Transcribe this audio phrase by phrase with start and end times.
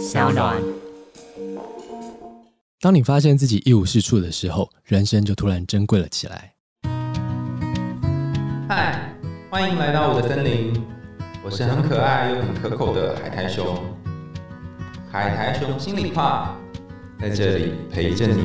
[0.00, 0.56] 小暖。
[2.80, 6.54] 当你发现自己一无是处的时候，人生就突然珍贵了起来。
[8.66, 9.14] 嗨，
[9.50, 10.82] 欢迎来到我的森林，
[11.44, 13.78] 我是很可爱又很可口的海苔熊。
[15.12, 16.56] 海苔熊心里话，
[17.20, 18.44] 在这里陪着你。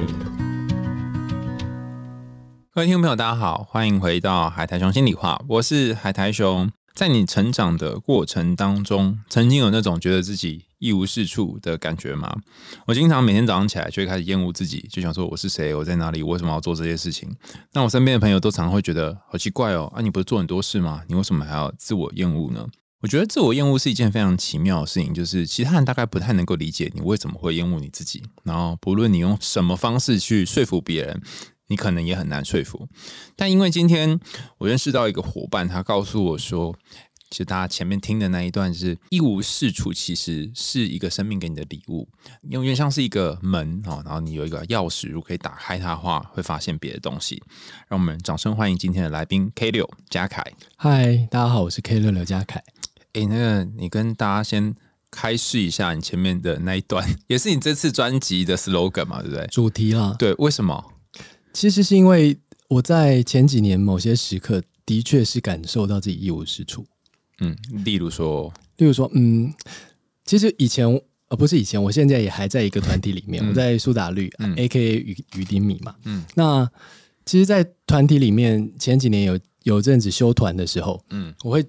[2.70, 6.70] 各位听众朋友，大家好，欢迎回到海苔熊心里话，我是海苔熊。
[6.94, 12.36] 在你成长的过程当中，曾经有那种觉得自己一无是处的感觉吗？
[12.88, 17.34] 我经常每天早上起来就会开始厌恶自己，就想说我是谁，我在哪里，我为什么要做这些事情？
[17.74, 21.04] 那我身边的朋友都常常会觉得好奇怪哦，啊，你不是做很多事吗？
[21.08, 22.68] 你为什么还要自我厌恶呢？
[23.02, 31.22] 我觉得自我厌恶是一件非常奇妙的事情，就是其他人大概不太能够理解你为什么会厌恶你自己，然后不论你用什么方式去说服别人。
[31.68, 32.88] 你可能也很难说服，
[33.36, 34.20] 但因为今天
[34.60, 36.76] 我认识到一个伙伴，他告诉我说，
[37.32, 42.08] 其实大家前面听的那一段是一无是处，其实是一个生命给你的礼物，
[42.50, 47.42] 因为像是一个门哦，然后你有一个钥匙，如果可以打开它的话，会发现别的东西。
[47.88, 50.44] 让我们掌声欢迎今天的来宾 K 六嘉凯。
[50.78, 52.64] 嗨，大家好，我是 K 六刘嘉凯。
[53.14, 54.76] 哎，那个你跟大家先
[55.10, 59.48] 开示一下你前面的那一段， 也是你这次专辑的 slogan 嘛，对不对？
[59.48, 60.94] 主题啦，对，为什么？
[61.52, 66.86] 其实是因为我在前几年某些时刻，的确是感受到自己一无是处。
[67.40, 69.54] 嗯，例如说，例如说，嗯，
[70.26, 70.86] 其实以前
[71.28, 75.96] 呃不是以前，我现在也还在一个团体里面，我在苏打绿，A K A 雨雨丁米嘛。
[76.06, 76.70] 嗯，那
[77.26, 81.66] 其实，在团体里面前几年有有阵子休团的时候，嗯，我会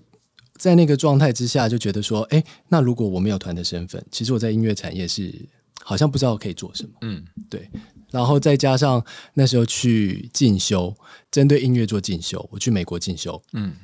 [0.56, 5.34] 在那个状态之下就觉得说，哎，那如果我没有团的身份，其实我在音乐产业是
[5.82, 6.90] 好像不知道可以做什么。
[7.00, 7.68] 嗯，对。
[8.12, 10.94] 然后再加上那时候去进修，
[11.30, 13.74] 针对音乐做进修，我去美国进修，嗯，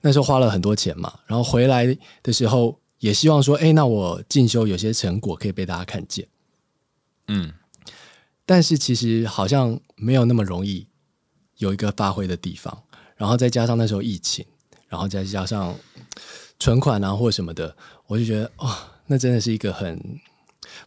[0.00, 1.20] 那时候花了很多钱嘛。
[1.26, 6.26] 然后回来的时候也希望说，哎，那我进修有些成果可以被大家看见，
[7.28, 7.52] 嗯。
[8.46, 10.86] 但是其实好像没有那么容易
[11.58, 12.82] 有一个发挥的地方。
[13.16, 14.46] 然后再加上那时候疫情，
[14.88, 15.74] 然后再加上
[16.58, 17.76] 存款啊或什么的，
[18.06, 18.74] 我就觉得哦，
[19.06, 20.20] 那真的是一个很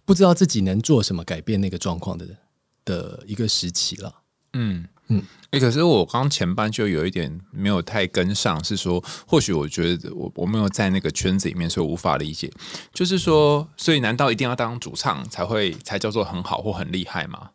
[0.06, 2.38] 不知道自己能做什么改变那个状况的人。
[2.84, 4.12] 的一个时期了，
[4.54, 12.50] 嗯嗯，哎，可是我刚前半就有一点没有太跟上，是说或许我觉得我我没有在那个圈子里面，所以无法理解。
[12.94, 17.50] 就是说，所以难道一定要当主唱才会才叫做很好或很厉害吗？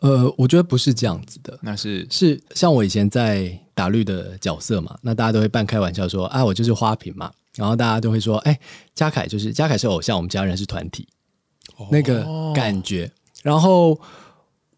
[0.00, 8.58] 呃，我觉得不是这样子的，那是是像我以前在打绿的角色嘛，那大家都会半开玩笑说啊，我就是花瓶嘛，然后大家都会说，哎，
[8.94, 11.06] 嘉凯就是嘉凯是偶像，我们家人是团体，
[11.90, 13.10] 那个感觉，
[13.42, 14.00] 然后。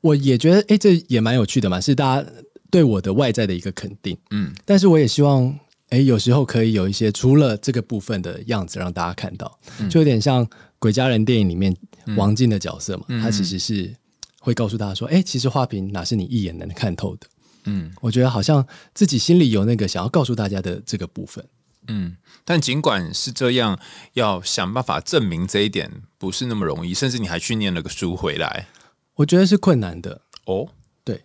[0.01, 2.31] 我也觉得，哎，这也蛮有趣的嘛，是大家
[2.71, 9.59] 对我的外在的一个肯定，嗯，但是我也希望，哎，有时候可以有一些除了这个部分的样子让大家看到，
[9.91, 10.47] 就有点像
[10.79, 11.75] 《鬼家人》电影里面
[12.17, 13.95] 王静的角色嘛，他其实是
[14.41, 17.27] 会告诉大家说，哎，其实花瓶哪是你一眼能看透的，
[17.65, 18.65] 嗯，我觉得好像
[18.95, 21.45] 自己心里有那个想要告诉大家的这个部分，
[21.89, 23.79] 嗯，但尽管是这样，
[24.13, 28.69] 要想办法证明这一点不是那么容易，甚至你还去念了个书回来。
[29.19, 30.21] 我觉得是困难的。
[30.47, 30.69] 哦，
[31.03, 31.21] 对，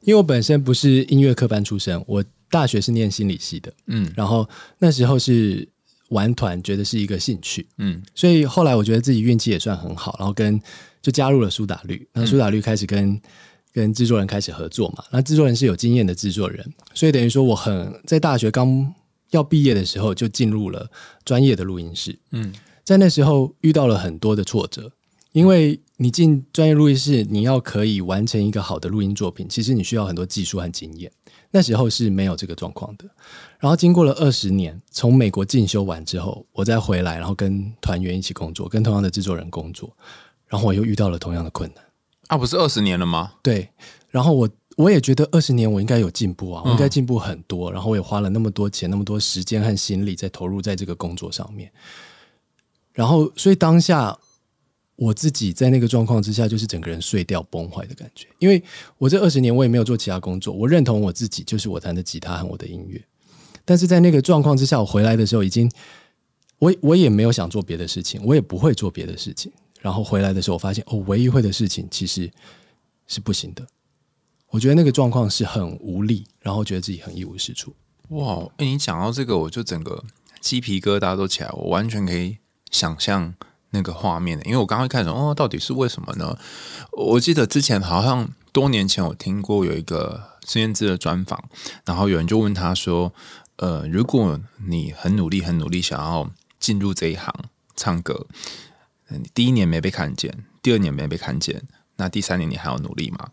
[0.00, 5.68] 因为我本身不是音乐科班出身，我大学是念心理系的，嗯，然后那时候是
[6.08, 10.58] 玩团，觉得是一个兴趣，嗯，所以后来我觉得自己运气也算很好，然后跟
[11.02, 13.20] 就加入了苏打绿，那苏打绿开始跟
[13.72, 18.94] 跟制作人开始合作嘛，那制作人是有经验的制作人，所以等于说我很在大学刚
[19.30, 20.90] 要毕业的时候就进入了
[21.26, 22.52] 专业的录音室，嗯，
[22.82, 24.90] 在那时候遇到了很多的挫折。
[25.32, 31.10] 因为你进专业录音室，你要可以完成一个好的录音作品，其实你需要很多技术和经验。
[31.52, 33.04] 那时候是没有这个状况的。
[33.60, 39.96] 然后经过了二十年，从美国进修完之后，我再回来，然后跟团员一起工作，跟同样的制作人工作，
[40.48, 41.84] 然后我又遇到了同样的困难。
[42.26, 43.34] 啊，不是二十年了吗？
[43.40, 43.68] 对。
[44.10, 47.70] 然后我我也觉得二十年我应该有进步啊，我应该进步很多。
[47.70, 51.70] 然后我也花了那么多钱、那么多时间和心力在投入在这个工作上面。
[52.92, 54.18] 然后，所以当下。
[54.96, 58.28] 我自己在那个状况之下，就是整个人碎掉、崩坏的感觉。
[58.38, 58.62] 因为
[58.98, 63.02] 我这二十年我也没有做其他工作，我认同我自己就是我弹的吉他和我的音乐。
[63.64, 65.70] 但是在那个状况之下，我回来的时候已经，
[66.58, 69.50] 我我也没有想做别的事情，我也不会做别的事情。
[69.80, 72.30] 然后回来的时候，我发现我唯一会的事情其实
[73.06, 73.66] 是不行的。
[74.50, 77.74] 我觉得那个状况是很无力，然后觉得自己很一无是处。
[78.10, 78.46] 哇！
[78.58, 80.04] 哎，你讲到这个，我就整个
[80.40, 82.38] 鸡皮疙瘩都起来，我完全可以
[82.70, 83.34] 想象。
[83.74, 86.38] 那个画面的，因为我刚刚看始哦，到底是为什么呢？
[86.92, 91.44] 我记得之前好像多年前我听过有一个孙燕姿的专访，
[91.84, 93.12] 然后有人就问他说
[93.58, 97.34] ：“呃，如果你很努力、很努力想要进入这一行
[97.76, 98.26] 唱歌，
[99.08, 101.62] 你第一年没被看见，第二年没被看见，
[101.96, 103.30] 那第三年你还要努力吗？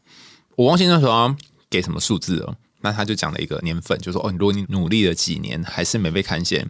[0.58, 1.36] 我忘记那时候
[1.70, 2.58] 给什么数字了。
[2.84, 6.68] 那他就讲了一个年份，就说哦，如果你努力了几年还是没被看见，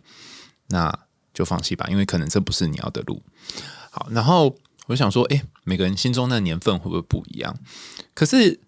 [0.67, 0.93] 那
[1.41, 3.19] 就放弃吧，因为可能这不是你要的路。
[3.89, 4.55] 好，然后
[4.85, 7.57] 我想说，哎，每个人心中的年份会不会不一样？
[8.13, 8.59] 可是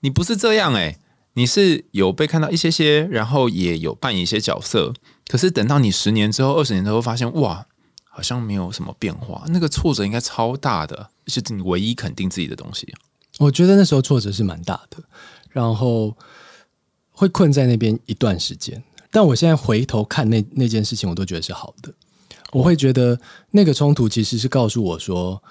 [0.00, 0.98] 你不是这样哎，
[1.34, 4.92] 你是有被看到一些些，然后也有扮演一些角色。
[5.28, 7.66] 可是等到你十年之后、二十年之后，发现哇，
[8.04, 12.92] 好像没有什么变化，那个挫折应该超大的，是你唯一肯定自己的东西。
[13.38, 14.98] 我觉得那时候挫折是蛮大的，
[15.50, 16.16] 然后
[17.12, 18.82] 会困在那边一段时间。
[19.10, 21.92] 但我现在回头看那那件事情，我都觉得是好的。
[22.56, 23.18] 我会觉得
[23.50, 25.42] 那个冲突其实是告诉我说，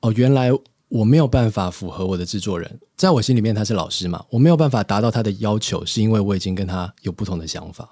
[0.00, 0.50] 哦，原来
[0.88, 7.90] 我没有办法符合我的制作人，在我心里面他是老师嘛，我没有办法达到他的要求，是因为我已经跟他有不同的想法了。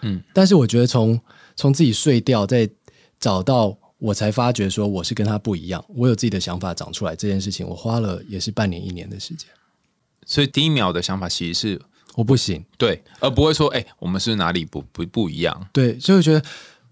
[0.00, 1.20] 嗯，但是我觉得从
[1.54, 2.68] 从自己碎掉，再
[3.20, 3.78] 找到。
[4.02, 9.48] 我才发觉说我是跟他不一样，我有自己的想法长出来这件事情，我花了也是半年一年的时间。
[10.26, 11.80] 所以第一秒的想法其实是
[12.16, 15.68] 我不行，对，而不会说哎，我们是哪里不不不一样？
[15.72, 16.42] 对，所以我觉得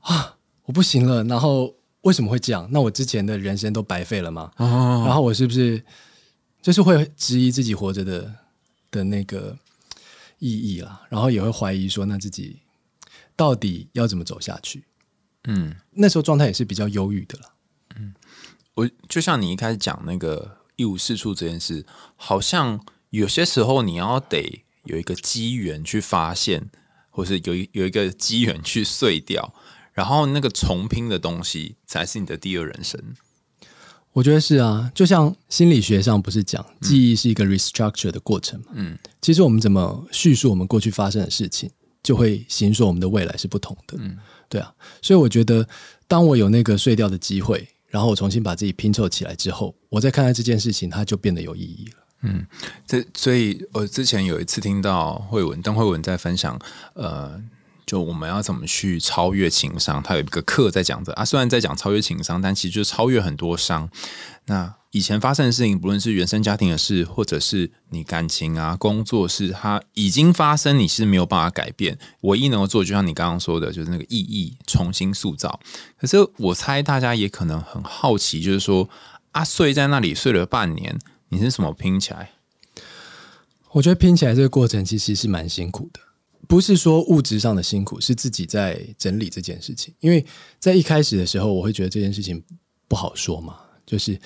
[0.02, 0.36] 啊，
[0.70, 1.24] 我不行了。
[1.24, 2.68] 然后为什么会这样？
[2.70, 4.52] 那我之前的人生都白费了吗？
[4.56, 5.84] 然后我是不是
[6.62, 8.32] 就是会质疑自己活着的
[8.88, 9.58] 的那个
[10.38, 11.02] 意义啦？
[11.08, 12.60] 然后也会怀疑说，那自己
[13.34, 14.84] 到底要怎么走下去？
[15.48, 17.52] 嗯，那时候状态也是比较忧郁的了。
[17.96, 18.14] 嗯，
[18.74, 21.84] 我就像你一开始讲那个一无是处这件事，
[22.14, 26.70] 好像有些时候你要得有一个机缘去发现，
[27.10, 29.52] 或是有一有一个机缘去碎掉，
[29.92, 33.00] 然后那个重拼的东西才是你的第二人生。
[34.12, 38.66] 我觉得是啊，就像心理学上不是讲记忆是一个 restructure 的过程嘛？
[38.74, 41.70] 嗯，其实我们怎么叙述我们过去发生的事情，
[42.02, 43.96] 就会形塑我们的未来是不同的。
[44.00, 44.18] 嗯。
[44.48, 45.64] 对啊，所以我觉得，
[46.08, 52.06] 当我有那个碎掉的机会，然后我重新把自己拼凑起来之后，我再看待这件事情，它就变得有意义了。
[52.22, 52.44] 嗯，
[52.84, 56.60] 这所以，我之前有一次听到慧文邓慧文在分享，
[56.94, 57.40] 呃，
[57.90, 63.90] 就我们要怎么去超越情商，他有一个课在讲的啊，虽然在讲超越情商，但其实就超越很多伤。
[64.46, 71.98] 那以前发生的事情，不论是原生家庭的事，或者是你感情啊、工作事，它已经发生，你是没有办法改变。
[72.20, 75.58] 唯一能够做，就像你刚刚说的，就是那个意义重新塑造。
[75.98, 78.88] 可是我猜大家也可能很好奇，就是说
[79.32, 80.96] 啊，睡在那里睡了半年，
[81.30, 82.30] 你是怎么拼起来？
[83.72, 86.00] 我觉得拼起来这个过程其实是蛮辛苦的，
[86.50, 89.94] 不是说物质上的辛苦，是自己在整理这件事情。
[90.00, 90.26] 因为
[90.58, 92.42] 在一开始的时候，我会觉得这件事情
[92.88, 93.56] 不好说嘛，
[93.86, 94.18] 就是。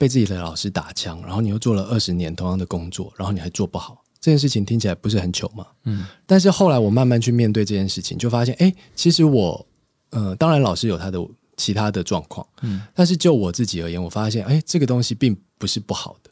[0.00, 5.66] 被自己的老师打枪，然后你又做了二十年同样的工作，然后你还做不好这件事情，听起来不是很糗嘛？
[5.84, 6.06] 嗯。
[6.24, 9.66] 但是后来我慢慢去面对这件事情，就发现，哎，其实我，
[10.08, 11.18] 呃，当然老师有他的
[11.58, 12.80] 其他的状况，嗯。
[12.94, 16.30] 但是就我自己而言，我发现，哎，这个东西并不是不好的，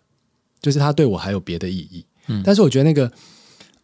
[0.62, 2.06] 就是他对我还有别的意义。
[2.28, 2.42] 嗯。
[2.42, 3.12] 但是我觉得那个，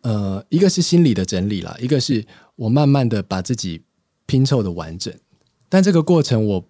[0.05, 2.25] 呃，一个是心理的整理啦，一个是
[2.57, 3.83] 我慢慢的把自己
[4.27, 5.13] 拼凑的完整。
[5.71, 6.69] 但这个过程，我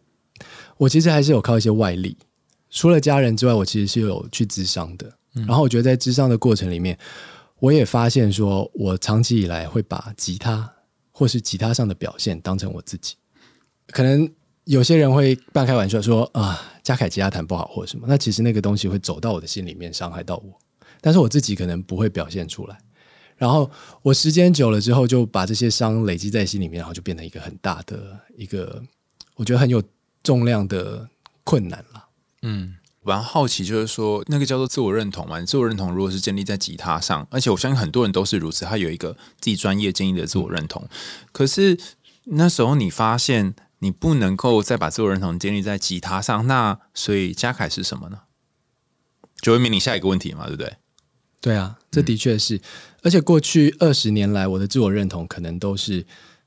[0.76, 2.16] 我其实还是有靠一些外力。
[2.70, 5.12] 除了家人之外，我其实是有去咨商的。
[5.32, 6.96] 然后我觉得在咨商的过程里面，
[7.58, 10.72] 我也发现说，我长期以来会把吉他
[11.10, 13.16] 或是吉他上的表现当成我自己。
[13.88, 14.30] 可能
[14.62, 18.06] 有些人会半开玩笑说啊，嘉凯吉他弹不好或者什么。
[18.08, 20.56] 那其实那个东西会走到我的心里面，伤害到我。
[21.00, 22.78] 但是我自己可能不会表现出来。
[23.36, 23.70] 然后
[24.02, 28.82] 我时间久了之后，就把这些伤累积在心里面，然后就变成一个很大的一个，
[29.34, 29.82] 我觉得很有
[30.22, 31.08] 重量的
[31.42, 32.08] 困难了。
[32.42, 35.40] 嗯，蛮好奇，就是说那个叫做自我认同嘛？
[35.42, 40.88] 自我认同如果是建立在吉他上，而且我相信很多人都是如此，他有一个自己专业建立的自我认同。
[41.32, 41.78] 可是
[42.24, 48.20] 那时候你发现你不能够再把自我认同建立在吉他上，那所以嘉凯是什么呢？
[49.40, 50.76] 就会面临下一个问题嘛，对不对？
[51.40, 52.60] 对啊，这的确是。
[53.04, 56.04] 而且过去二十年来，我的自我认同可能都是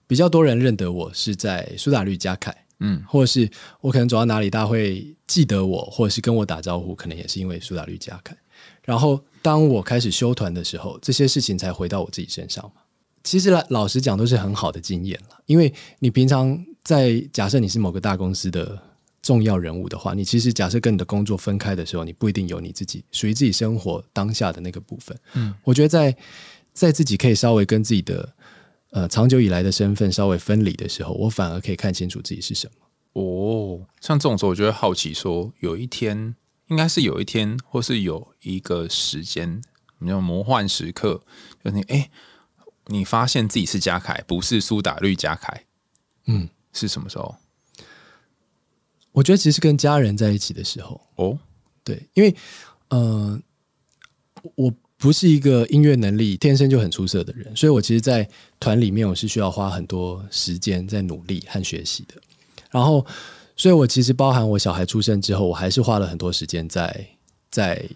[0.08, 2.54] 比较多人认得我是在苏打绿加凯。
[2.80, 3.50] 嗯，或者是
[3.82, 8.38] 我可能走到哪里，大家会记得我，或者是跟我打招呼，可能也是因为苏打绿加凯。
[8.84, 12.82] 然后当我开始修团的时候，这些事情才回到我自己身上嘛。
[13.24, 15.42] 其实老老实讲，都是很好的经验了。
[15.48, 18.80] 因为你平常在假设你是某个大公司的
[19.28, 25.20] 重要人物的话，你其实假设跟你的工作分开的时候，你不一定有你自己属于自己生活当下的那个部分。
[25.34, 26.16] 嗯，我觉得在
[26.72, 28.34] 在自己可以稍微跟自己的。
[28.92, 33.22] 呃，长久以来的身份稍微分离的时候，我反而可以看清楚自己是什么。
[33.22, 36.34] 哦，像这种时候，我就会好奇说，有一天，
[36.68, 39.62] 应该是有一天，或是有一个时间，
[40.00, 41.22] 那种魔幻时刻，
[41.62, 42.10] 就你哎，
[42.86, 45.66] 你发现自己是嘉凯，不是苏打绿嘉凯，
[46.28, 47.36] 嗯，是什么时候？
[49.18, 51.36] 我觉得其实跟家人在一起的时候，哦，
[51.84, 52.36] 对，因为
[52.90, 53.42] 呃，
[54.54, 62.14] 我不是一个音乐能力天生就很出色的人，所以我其实，在团里面我是需要花很多时间在努力和学习的。
[62.70, 63.04] 然后，
[63.56, 67.08] 所以我其实包含我小孩出生之后，我还是花了很多时间在
[67.50, 67.90] 在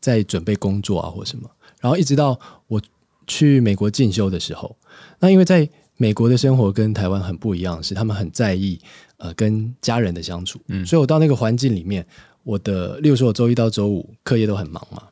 [0.00, 1.48] 在准备工作啊或什么。
[1.80, 2.36] 然后一直到
[2.66, 2.82] 我
[3.28, 4.76] 去美国进修的时候，
[5.20, 8.80] 那因为在美国的生活跟台湾很不一样，是他们很在意
[9.18, 12.04] 呃跟家人的相处，嗯，所以我到那个环境里面，
[12.42, 15.02] 我的例如说我周一到周五课业都很忙嘛，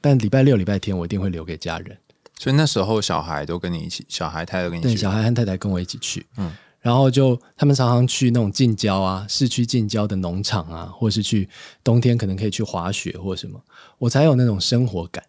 [0.00, 1.96] 但礼拜六礼拜天我一定会留给家人，
[2.38, 11.48] 所以那时候小孩都跟你一起，小孩太太跟你对，小孩和太太跟我一起去，嗯，然后就他们常常去那种近郊啊，市区近郊的农场啊，或是去
[11.84, 13.62] 冬天可能可以去滑雪或什么，
[13.98, 15.22] 我才有那种生活感。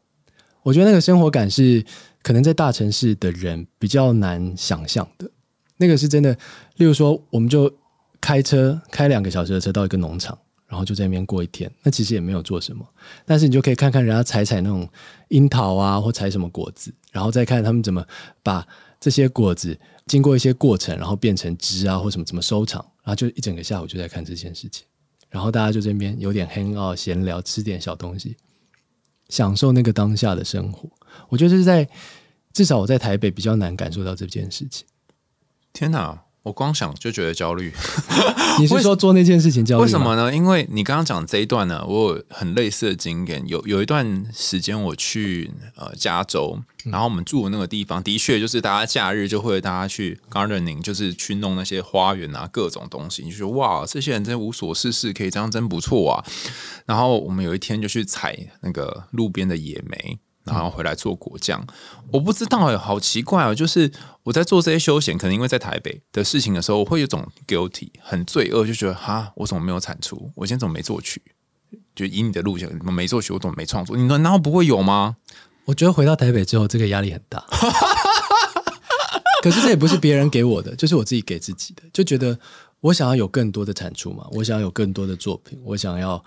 [0.63, 1.83] 我觉得那个生活感是
[2.21, 5.29] 可能在大城市的人比较难想象的。
[5.77, 6.31] 那个是真的，
[6.77, 7.73] 例如说，我们就
[8.21, 10.37] 开车开两个小时的车到一个农场，
[10.67, 11.69] 然后就在那边过一天。
[11.81, 12.87] 那其实也没有做什么，
[13.25, 14.87] 但是你就可以看看人家采采那种
[15.29, 18.05] 樱桃啊，或采什么果子，然后再看他们怎么
[18.43, 18.65] 把
[18.99, 24.85] 这些果子经过一些过程，然后变成汁啊，或什么怎么收场，然后就一整个下午就在看这件事情。
[25.29, 28.37] 然后大家就这边有点黑奥闲聊，吃点小东西。
[29.29, 30.89] 享受那个当下的生活，
[31.29, 31.87] 我觉得是在
[32.51, 34.85] 至少我在台北比较难感受到这件事情。
[35.71, 36.21] 天哪！
[36.43, 37.71] 我光想就觉得焦虑。
[38.59, 39.83] 你是说做那件事情焦虑？
[39.83, 40.33] 为什么呢？
[40.33, 43.43] 因为你刚刚讲这一段呢，我有很类似的经验。
[43.47, 53.21] 有有一段时间我去呃加州，然后我们住的那个地方，的确就是大家假日就会大家去 gardening，就是去弄那些花园啊，各种东西。
[53.23, 56.25] 你就说哇，这些人真无所事事，可以这样真不错啊。
[56.87, 60.19] 然后我们有一天就去采那个路边的野莓。
[60.43, 61.63] 然后回来做果酱，
[62.11, 63.53] 我不知道哎，好奇怪哦！
[63.53, 63.91] 就是
[64.23, 70.31] 我在做这些休闲，可能因为在台北的事情的时候，我会有种 guilty，很罪恶，就觉得哈，我怎么没有产出？
[70.35, 71.21] 我今天怎么没作曲？
[71.95, 73.95] 就以你的路线，没作曲，我怎么没创作？
[73.95, 75.17] 你难道不会有吗？
[75.65, 77.45] 我觉得回到台北之后，这个压力很大。
[79.43, 82.37] 可是这也不是别人给我的，就是我自己给自己的，就觉得
[82.79, 86.23] 我想要有更多的产出嘛，我想要有更多的作品，我想要。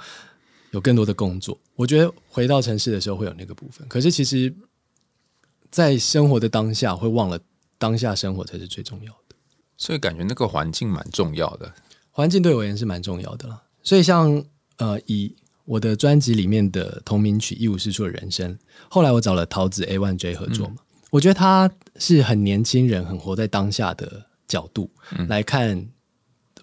[0.74, 3.86] 有更多的工作，我觉得回到城市的时候会有那个部分。
[3.86, 4.52] 可是其实，
[5.70, 7.38] 在生活的当下，会忘了
[7.78, 9.36] 当下生活才是最重要的。
[9.76, 11.72] 所以感觉那个环境蛮重要的，
[12.10, 13.62] 环境对我而言是蛮重要的了。
[13.84, 14.44] 所以像
[14.78, 18.52] 呃，以我的专辑里面的同名曲《一无是处的人生》，
[18.90, 20.78] 后来我找了桃子 A One J 合作嘛，
[21.10, 24.90] 我觉得他是很年轻人，很活在当下的角度
[25.28, 25.86] 来看。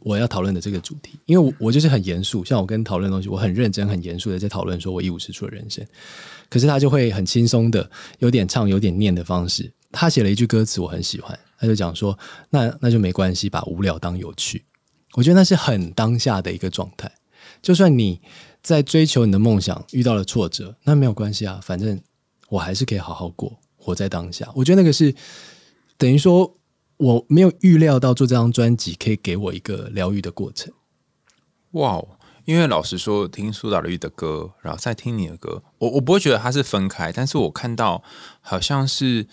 [0.02, 5.86] 我要讨论的这个主题，因为我我就是很严肃，像我跟讨论东西，我很认真、很严肃的在讨论，说我一无是处的人生。
[6.50, 7.90] 可是他就会很轻松的，
[8.20, 9.72] 有点唱、有点念的方式。
[9.92, 12.18] 他写了一句歌词，我很喜欢，他就讲说
[12.50, 14.66] ：“那那就没关系，把无聊当有趣。”
[15.14, 17.12] 我觉得那是很当下的一个状态。
[17.62, 18.20] 就算你
[18.64, 22.02] 在追求你的梦想遇到了挫折，那没有关系啊，反正
[22.50, 24.50] 我还是可以好好过，活在当下。
[24.56, 25.14] 我觉得那个是
[25.98, 26.54] 等于说。
[27.02, 30.72] 我没有预料到做这张专辑可以给我一个疗愈的过程。
[31.72, 32.00] 哇，
[32.46, 38.04] 因为老实说，听苏打绿的歌，然后再听你的歌，我我不会觉得它是分开，但是我看到
[38.40, 39.26] 好像是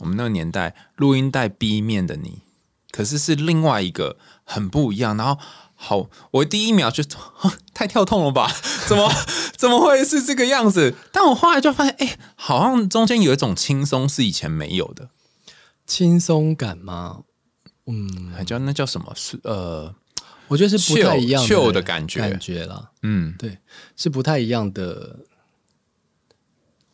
[0.00, 2.42] 我们那个年代录音带 B 面的你，
[2.90, 5.16] 可是是另外一个很不一样。
[5.16, 5.40] 然后
[5.76, 7.04] 好，我第一秒就
[7.72, 8.50] 太跳痛了吧？
[8.88, 9.08] 怎么
[9.56, 10.96] 怎么会是这个样子？
[11.12, 15.10] 但我后来就发现，哎，好像中间有一种轻松是以前没有的。
[15.86, 17.24] 轻松感吗？
[17.86, 19.12] 嗯，还叫那叫什么？
[19.14, 19.94] 是呃，
[20.48, 22.92] 我觉得是不太一样的感觉感觉了。
[23.02, 23.58] 嗯，对，
[23.94, 25.20] 是不太一样的。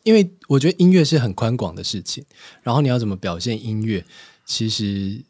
[0.03, 2.25] 因为我觉得音乐是很宽广的事情，
[2.63, 4.03] 然后你要怎么表现音乐，
[4.45, 5.21] 其实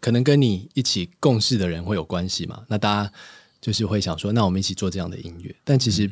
[0.00, 2.64] 可能跟你一起共事的人会有关系嘛。
[2.68, 3.12] 那大家
[3.60, 5.54] 就是会想说，那我们一起做这样的音乐。
[5.64, 6.10] 但其实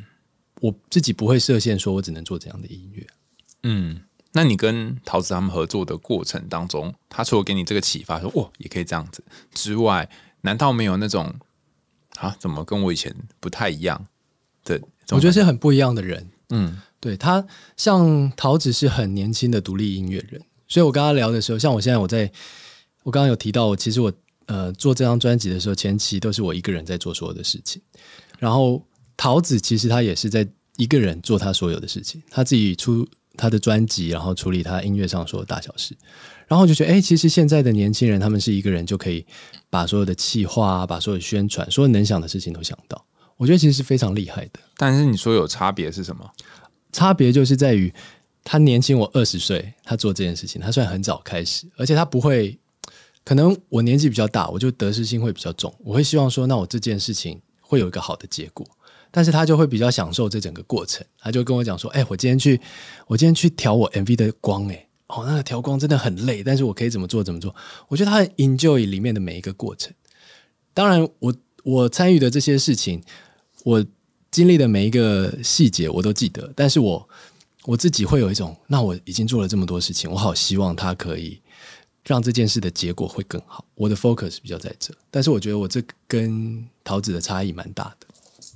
[0.61, 3.07] 我自己不会设限，说我只能做这样的音乐。
[3.63, 4.01] 嗯。
[4.35, 9.23] 那你跟桃子他们合作的过程当中，他除了给你这个启发，说哇也可以这样子
[9.53, 10.09] 之外，
[10.41, 11.35] 难道没有那种
[12.17, 14.07] 啊怎么跟我以前不太一样
[14.65, 14.81] 的？
[15.11, 16.31] 我觉得是很不一样的人。
[16.49, 17.47] 嗯，对他
[17.77, 22.33] 像桃子是很年轻的独立音乐人，所以我跟他聊的时候，像我现在我在
[23.03, 24.11] 我刚刚有提到，其实我
[24.47, 27.83] 呃做这张专辑的时候，前期都是我一个人在做所有的事情，
[28.39, 28.83] 然后
[29.15, 33.07] 桃子其实他也是在一个人做他所有的事情，他自己出。
[33.37, 35.97] 他的专辑，然后处理他音乐上所有大小事，
[36.47, 39.25] 然后就觉得，哎，其实现在的年轻人，他们是一个人就可以
[39.71, 43.05] 把所有的企划、把所有宣传、所有能想的事情都想到。
[43.37, 44.61] 我觉得其实是非常厉害的。
[44.77, 46.31] 但是你说有差别是什么？
[46.93, 47.93] 差别就是在于
[48.45, 52.59] 他年轻我二十岁，他做这件事情，他算很早开始，而且他不会。
[53.25, 57.41] 可能我年纪比较大，我就得失心会比较重，我会希望说，那我这件事情。
[57.73, 58.67] 会有一个好的结果。
[59.15, 62.59] 但是他就会比较享受这整个过程，他就跟我讲说：“哎，我今天去，
[63.07, 67.55] 我今天去调我 MV 的光，哎，哦，那个调光真的很累，但是我可以怎么做怎么做？
[67.89, 69.93] 我觉得他很 enjoy 里面的每一个过程。
[70.73, 73.03] 当然，我我参与的这些事情，
[73.65, 73.85] 我
[74.31, 77.07] 经历的每一个细节我都记得，但是我
[77.67, 81.39] 我自己会有一种，那我已经做了这么多事情，我好希望他可以
[82.03, 83.63] 让这件事的结果会更好。
[83.75, 88.07] 我的 focus 比较在这，但是我觉得我这跟桃子的差异蛮大的。”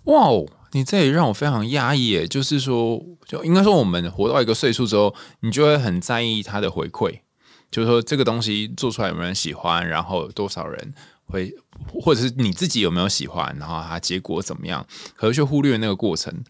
[0.06, 2.26] 哇哦，你这也让我非常压抑诶。
[2.26, 7.20] 就是说，就应该说，我们活到一个岁数之后，你就会很在意他的回馈，
[7.70, 10.94] 就是说这个东西做出来有没有人喜欢，然后多少人
[11.26, 11.52] 会，
[12.00, 16.44] 或者是你自己有没有喜欢，然后它结果怎么样，可是却忽略那个过程。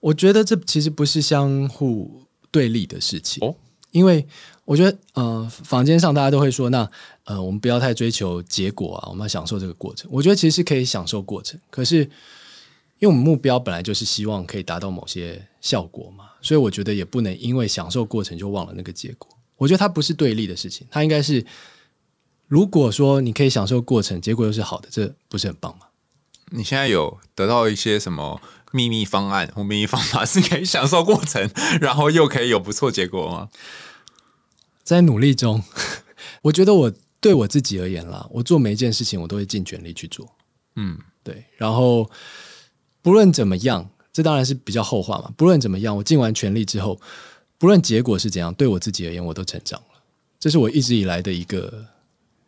[0.00, 3.56] 我觉得这其实不是相互对立的事情哦，
[3.90, 4.28] 因为
[4.64, 6.88] 我觉得，呃，房间上大家都会说，那
[7.26, 10.08] 呃，我们不要太追求结果啊，我们要享受这个过程。
[10.10, 12.10] 我觉得其实是可以享受过程，可是。
[12.98, 19.28] 因为我们目标本来就是希望可以达到某些效果嘛，所以我觉得也不能因为享受过程就忘了那个结果。
[19.58, 21.44] 我觉得它不是对立的事情，它应该是，
[22.48, 25.88] 如果说你可以享受过程，结果又是好的，这不是很棒吗？
[26.52, 28.40] 你现在有得到一些什么
[28.72, 31.50] 秘密方案或秘密方法，是可以享受过程，
[31.82, 33.50] 然后又可以有不错结果吗？
[34.82, 35.62] 在努力中，
[36.44, 36.92] 我觉得我
[37.26, 40.28] 对我自己而言啦，我做每一件事情，我都会尽全力去做。
[40.76, 42.08] 嗯，对，然后。
[43.02, 45.32] 不论怎么样，这当然是比较后话嘛。
[45.36, 47.00] 不论怎么样，我尽完全力之后，
[47.56, 50.02] 不论结果是怎样，对我自己而言，我都成长了。
[50.40, 51.86] 这是我一直以来的一个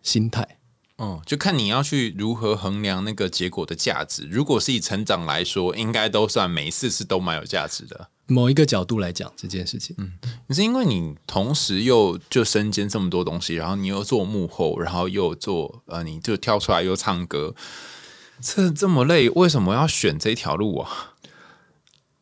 [0.02, 0.57] 心态。
[0.98, 4.28] 哦，就看你要去如何衡量那个结果的价值。
[4.30, 8.08] 如果是以成长来说，应该都算每一次是都蛮有价值的。
[8.26, 10.12] 某一个角度来讲，这件事情，嗯，
[10.48, 17.54] 你是因为你同时又就身兼这么多东西，然后你又做幕后，然后又做呃，你就跳出来又唱歌。
[18.40, 21.14] 这这么累，为什么要选这条路啊？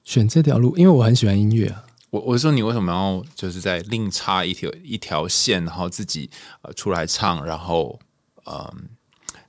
[0.05, 1.85] 选这条路，因为我很喜欢音乐啊。
[2.11, 6.31] 我我说你为什么要就是在另插一条一条线，然后自己
[6.63, 7.99] 呃出来唱，然后
[8.47, 8.89] 嗯，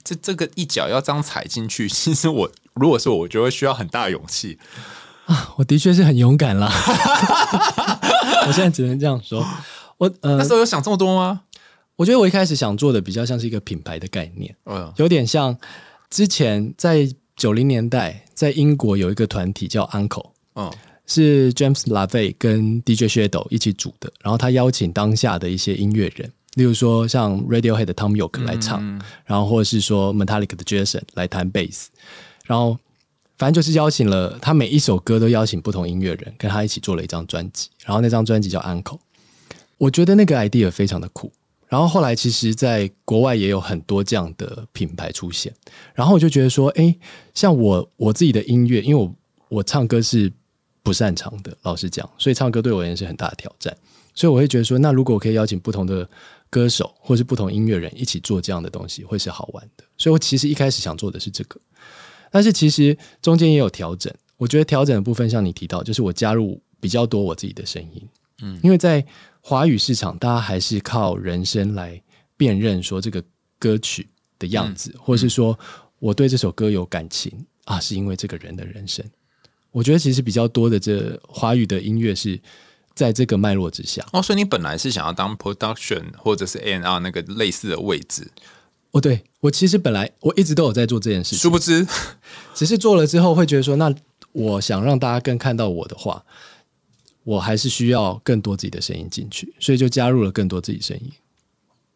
[0.03, 4.57] 这这个一脚要这样踩进去， 其实我如果是我，我觉得需要很大勇气
[5.25, 5.53] 啊。
[5.57, 6.71] 我的确是很勇敢啦。
[8.47, 9.45] 我现在只能这样说。
[9.97, 11.41] 我呃那时候有想这么多吗？
[11.95, 15.57] 我觉得我一开始想做的比较像是一个品牌的概念，嗯，有点像。
[16.09, 17.05] 之前在
[17.35, 20.71] 九零年代，在英国有一个团体叫 Uncle，嗯，
[21.05, 24.09] 是 James Lavey 跟 DJ Shadow 一起组的。
[24.21, 28.83] 然后他邀请当下的一些音乐人，例如说像 Radiohead 的 Tom York 来唱，
[29.25, 31.91] 然后或者是说 Metallica 的 Jason 来弹贝斯。
[32.45, 32.75] 然后
[33.37, 37.69] 反正就是邀请了他每一首歌都邀请不同音乐人跟他一起做了一张专辑。
[37.85, 38.97] 然后那张专辑叫 Uncle，
[39.77, 41.31] 我觉得那个 idea 非常的酷。
[41.67, 45.53] 然后后来，其实，在国外也有很多这样的品牌出现。
[45.93, 46.95] 然后我就觉得说，哎，
[47.35, 49.13] 像我我自己的音乐，因为我
[49.49, 50.31] 我唱歌是
[50.81, 53.75] 不擅长的，老实讲，所以唱歌对我而言是很大的挑战。
[54.15, 56.09] 所以我会觉得说，那如果我可以邀请不同的
[56.49, 59.83] 歌手，或是不同音乐人一起做这样的东西，会是好玩的。
[59.97, 61.59] 所以我其实一开始想做的是这个，
[62.31, 64.13] 但是其实中间也有调整。
[64.37, 68.07] 我觉得调整的部分，像你提到，就是我加入比较多我自己的声音，
[68.41, 69.05] 嗯，因为在。
[69.39, 72.03] 华语市场，大家还是靠人声来
[72.35, 73.23] 辨认说这个
[73.57, 74.05] 歌曲
[74.37, 75.57] 的样子，或者是说
[75.99, 77.31] 我对这首歌有感情
[77.63, 79.09] 啊，是因为这个人的人生。
[79.71, 82.37] 我觉得其实比较多的这华语的音乐是
[82.97, 84.05] 在这个脉络之下。
[84.11, 88.29] 哦，所以你本来是想要当 production 或者是 A N R 那个类似的位置？
[88.91, 91.87] 哦，对我其实本来我一直都有在做这件事，殊不知
[92.55, 93.93] 只是做了之后会觉得说，那
[94.31, 96.25] 我想让大家更看到我的话。
[97.23, 101.11] 我还是需要更多自己的声音进去，所以就加入了更多自己声音。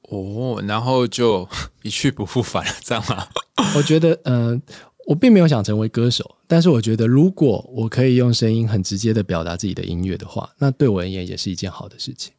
[0.09, 1.47] 哦，然后就
[1.83, 3.25] 一去不复返了，这样吗？
[3.77, 4.61] 我觉得，嗯，
[5.07, 12.33] 我并没有想成为歌手，但是我觉得，如果我可以用声音很直接的表达自己的音乐的话，那对我而言也是一件好的事情。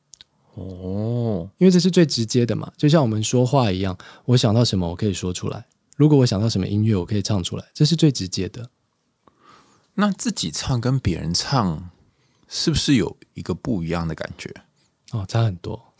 [0.52, 3.96] 哦，因为这是最直接的嘛，就像我们说话一样，
[4.26, 5.64] 我想到什么，我可以说出来；
[5.96, 8.68] 如果我想到什么音乐，我可以唱出来，这是最直接的。
[9.94, 11.88] 那自己唱跟别人唱。
[12.54, 14.54] 是不是有一个不一样的感觉？
[15.12, 15.94] 哦，差很多。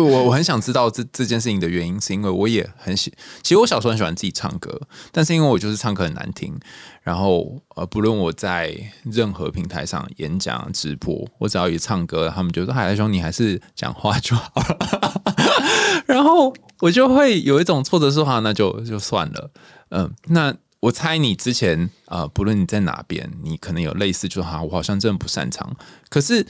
[0.00, 6.58] 我我很想知道这这件事情的原因，是因为我也很喜，其实我小时候很喜欢自己唱歌，但是因为我就是唱歌很难听，
[7.02, 8.74] 然后呃，不论我在
[9.04, 15.22] 任何平台上演讲、直播，我只要一唱歌，他们就说：“海来兄，你还是讲话就好了。
[16.06, 19.50] ”然后我就会有一种挫折，说：“话，那就就算了。”
[19.90, 20.54] 嗯，那。
[20.82, 25.76] 我猜你之前啊，不论你在哪边，你可能有类似，就哈，我好像真的不擅长。
[26.08, 26.44] 可是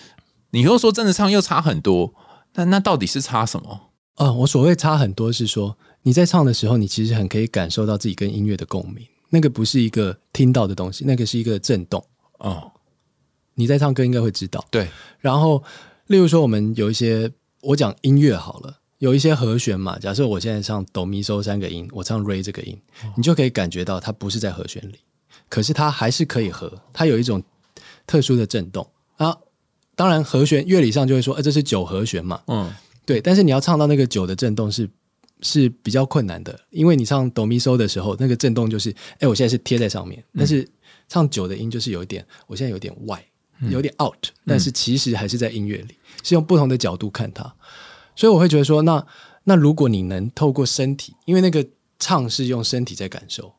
[0.53, 2.15] 你又说真的唱又差很多，
[2.55, 3.89] 那那到底是差什么？
[4.17, 12.05] 啊，我所谓差很多是说你在唱的时候，你其实很可以感受到自己跟音乐的共鸣，那个不是一个听到的东西，那个是一个震动。
[12.39, 12.71] 哦，
[13.55, 14.63] 你在唱歌应该会知道。
[14.71, 14.89] 对，
[15.19, 15.63] 然后
[16.09, 17.31] 例如说我们有一些，
[17.63, 19.99] 我讲音乐好了，有一些和弦嘛。
[19.99, 22.79] 假设我现在唱哆咪嗦三个音，我唱 re 这个音，
[23.17, 24.99] 你就可以感觉到它不是在和弦里，
[25.49, 27.43] 可是它还是可以和，它有一种
[28.07, 28.87] 特殊的震动
[29.17, 29.39] 啊。
[29.95, 32.41] 当然和弦乐理上就会说，呃，这是九和弦嘛。
[32.47, 32.73] 嗯，
[33.05, 33.21] 对。
[33.21, 34.89] 但是你要唱到那个九的震动是。
[35.45, 40.65] 是比较困难的，因为你唱哆咪嗦的时候，那个震动就是，哎，我现在是贴在上面，但是
[41.09, 43.21] 唱九的音就是有一点，我现在有点外，
[43.69, 47.43] 有点 out，但是其实还是在音乐里，是用不同的角度看它，
[48.15, 49.05] 所以我会觉得说，那
[49.43, 51.67] 那如果你能透过身体，因为那个
[51.99, 53.53] 唱是用身体在感受，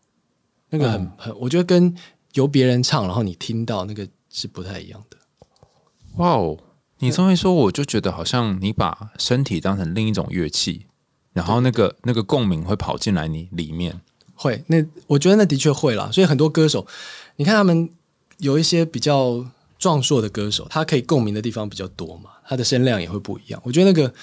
[0.69, 1.93] 那个很很，我觉得跟
[2.31, 5.17] 由别人唱，然后你听到那个是不太一样的。
[6.17, 6.57] 哇哦，
[6.99, 10.85] 你这么一说，我就觉得好像你把身体当成另一种乐器。
[11.33, 13.99] 然后那个那个共鸣会跑进来你里面，
[14.35, 16.07] 会那我觉得那的确会啦。
[16.11, 16.85] 所以很多歌手，
[17.37, 17.89] 你看他们
[18.37, 19.43] 有一些比较
[19.79, 23.59] 壮硕的歌手，他可以共鸣的地方比较多嘛，他的声量也会不一样。
[23.65, 24.13] 我觉得那个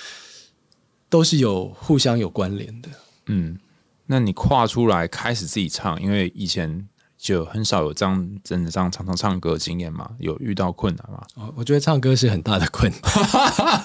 [1.09, 2.89] 都是有互相有关联的。
[3.27, 3.59] 嗯，
[4.07, 6.89] 那你跨出来开始自己唱，因为以前。
[7.21, 10.09] 就很少有这样真的这样常常唱歌经验嘛？
[10.19, 11.23] 有遇到困难吗？
[11.35, 13.85] 哦，我觉得唱歌是很大的困难。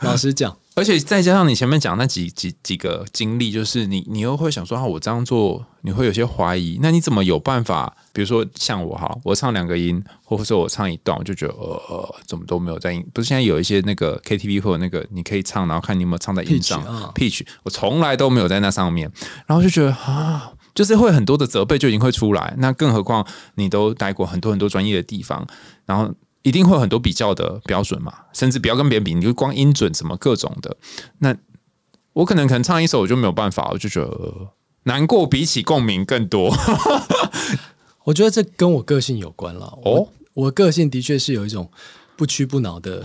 [0.00, 6.78] 老实讲，而且再加上你前面讲那几几几个经历，就是你你又会想说啊，我这样做你会有些怀疑。
[6.82, 7.96] 那你怎么有办法？
[8.12, 13.02] 比如说像我哈，我唱两个音，或者说我唱一段，我就觉得呃，怎么都没有在音。
[13.14, 16.82] 不是现在有一些那个 KTV 或者那个你可以唱，然后看你有没有唱在音上
[17.14, 19.10] pitch，我从来都没有在那上面，
[19.46, 20.52] 然后就觉得啊。
[20.74, 25.46] 就是会很多的责备就已经会出来，那更何况你都待过很多很多专业的地方，
[25.86, 30.76] 然后一定会有很多比较的标准嘛，甚至不要跟别人比，你就光音准什么各种的，
[31.18, 31.34] 那
[32.14, 34.48] 我可能可能唱一首我就没有办法，我就觉得
[34.84, 36.54] 难过，比起共鸣更多。
[38.04, 41.70] 我觉得这跟我个性有关了哦，我个性的确是有一种
[42.16, 43.02] 不屈不挠的。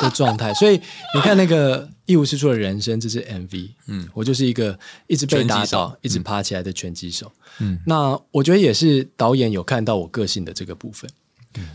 [0.00, 0.80] 的状态，所以
[1.14, 3.70] 你看那个一无是处的人生，这是 MV。
[3.86, 7.30] 嗯，我就是一个一直被打倒、一直爬起来的拳击手。
[7.60, 11.10] 嗯，那我觉得也是导演有看到我个性的这个部分。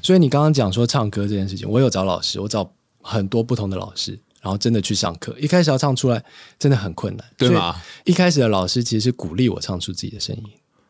[0.02, 5.36] 所以你刚刚讲说唱歌这件事情，我有找老师，我找很多不同的老师，然后真的去上课。
[5.38, 6.24] 一开始要唱出来
[6.58, 7.76] 真的很困难，对吗？
[8.06, 10.44] 一开始的老师其实是鼓励我唱出自己的声音，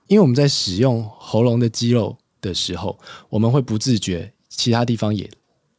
[0.07, 5.27] 因为我们在使用喉咙的肌肉的时候，我们会不自觉其他地方也。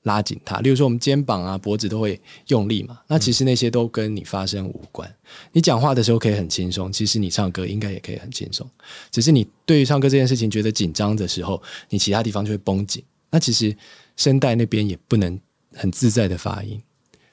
[0.05, 3.01] 拉紧它，例如说我们肩膀啊、脖子都会用力嘛。
[3.07, 5.13] 那其实那些都跟你发声无关。
[5.53, 8.69] 你讲话的时候可以很轻松，其实你唱歌应该也可以很轻松。
[9.11, 13.03] 只是你对于唱歌这件事情觉得紧张的时候，你其他地方就会绷紧。
[13.31, 13.75] 那其实
[14.17, 15.41] 声带那边也不能
[15.73, 16.81] 很自在的发音。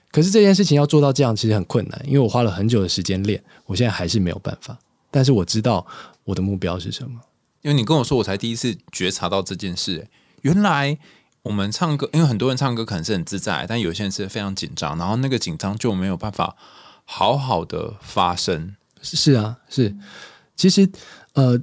[0.10, 4.80] 可是这件事情要做到这样，其实很困难，因为我花了很久的时间练，我现在还是没有办法。
[5.12, 5.86] 但是我知道
[6.24, 7.20] 我的目标是什么。
[7.64, 10.08] 因为你跟我说，我才第一次觉察到这件事。
[10.44, 10.98] 原来。
[11.44, 16.56] 我们唱歌，因为很多人唱歌可能是很自在，但有些人是非常紧张，然后那个紧张就没有办法
[17.06, 18.76] 好好的发声。
[19.02, 19.96] 是啊，是。
[20.56, 20.88] 其实，
[21.34, 21.60] 呃，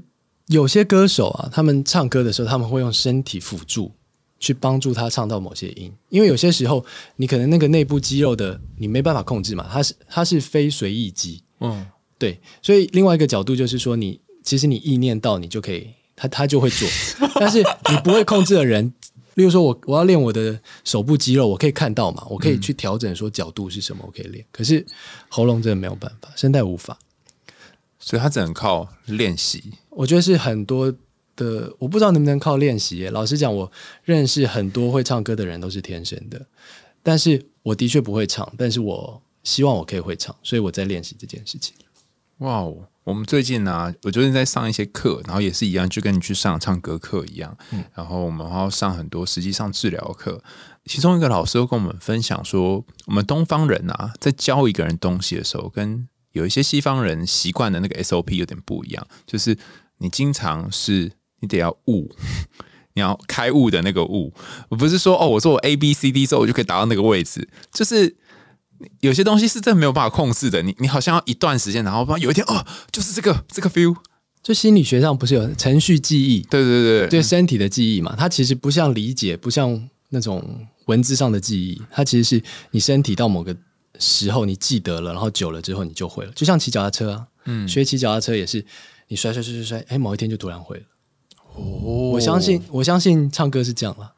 [0.47, 3.93] 有些歌手啊，他们唱歌的时候，他们会用身体辅助
[4.41, 11.41] 去帮助他唱到某些音，因为有些时候你可能那个内部肌肉的你没办法控制嘛，它是它是非随意肌。
[11.61, 11.87] 嗯，
[12.19, 12.41] 对。
[12.61, 16.89] 所以另外一个角度就是说，你其实你意念到，你就可以，他他就会做，
[17.39, 18.93] 但是你不会控制的人。
[19.39, 24.45] 例如说，我我要练我的手部肌肉，我可以看到嘛，我可以去调整说角度是什么，我可以练。
[24.51, 24.85] 可是
[25.29, 26.99] 喉咙真的没有办法，声带无法，
[28.01, 29.75] 所以他只能靠练习。
[29.91, 30.93] 我觉得是很多
[31.37, 33.07] 的，我不知道能不能靠练习。
[33.11, 33.71] 老实讲，我
[34.03, 36.45] 认识很多会唱歌的人都是天生的，
[37.05, 41.77] 但是我的确不会唱，但是我希望我可以会唱，所以我在练习这件事情。
[42.39, 42.89] 哇哦。
[43.05, 47.57] 我们最近呢，我最近在上一些课，然后也是一样，就跟你去上唱歌课一样。
[47.71, 50.43] 嗯，然后我们还要上很多实际上治疗课。
[50.85, 59.07] 其中一个老师跟我们分享说，我们东方人啊，在教一个人东西的时候，跟有一些西方人习惯的那个 SOP 有点不一样。
[59.27, 59.57] 就是
[59.97, 62.15] 你经常是你得要悟，
[62.93, 64.35] 你要开悟的那个悟，
[64.69, 68.19] 我不是说哦，我做 A B C D 之后我就可以达到那个位置，就是。
[69.01, 73.97] 有些东西是真的没有办法控制的，你你好像要一段时间，然后有一天哦，就是这个这个 feel。
[74.41, 76.41] 就心理学上不是有程序记忆？
[76.43, 83.55] 对对对，对身体的记忆嘛，它其实不像理解，不像那种文字上的记忆，它其实是你身体到某个
[83.99, 86.33] 时候你记得了，然后久了之后你就会了。
[86.35, 88.65] 就像骑脚踏车啊，嗯，学骑脚踏车也是，
[89.09, 90.85] 你摔摔摔摔摔，哎，某一天就突然会了。
[91.55, 94.13] 哦，我相信，我相信唱歌是这样了。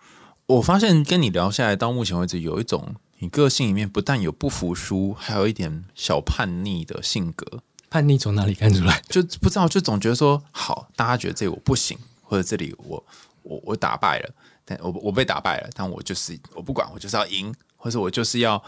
[0.46, 2.94] 我发现跟你聊下来，到目前为止有一种。
[3.20, 7.62] 你个性里面不但有不服输，还有一点小叛逆的性格。
[7.88, 9.02] 叛逆从哪里看出来？
[9.08, 13.04] 就不知道，就总觉得说好，大家觉得这里我不行，或者这里我
[13.42, 18.62] 我我打败了，但我我被打败了，但我就是我不管，我就是要赢，或者我就是要，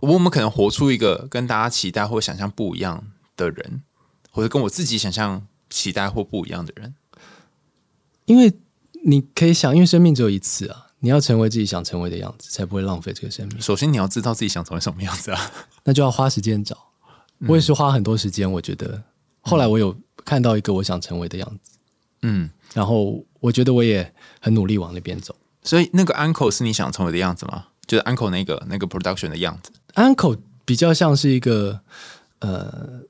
[0.00, 3.04] 我们可能活出一个跟大家期待或想象不一样
[3.36, 3.82] 的人，
[4.30, 6.94] 或者跟我自己想象期待或不一样的人。
[8.26, 8.52] 因为
[9.06, 13.60] 你可以想，因为生命只有一次啊，你要成为自己想成为的样子，才不会浪费这个生命。
[13.60, 15.52] 首先，你要知道自己想成为什么样子啊，
[15.84, 16.76] 那就要花时间找。
[17.46, 19.00] 我也是花很多时间，我觉得
[19.42, 21.78] 后来我有看到一个我想成为的样子，
[22.22, 25.34] 嗯，然后我觉得我也很努力往那边走。
[25.62, 27.66] 所以那个 uncle 是你想成为的样子吗？
[27.86, 31.80] 就是 uncle 那个那个 production 的样子？uncle 比较像是一个
[32.40, 33.00] 呃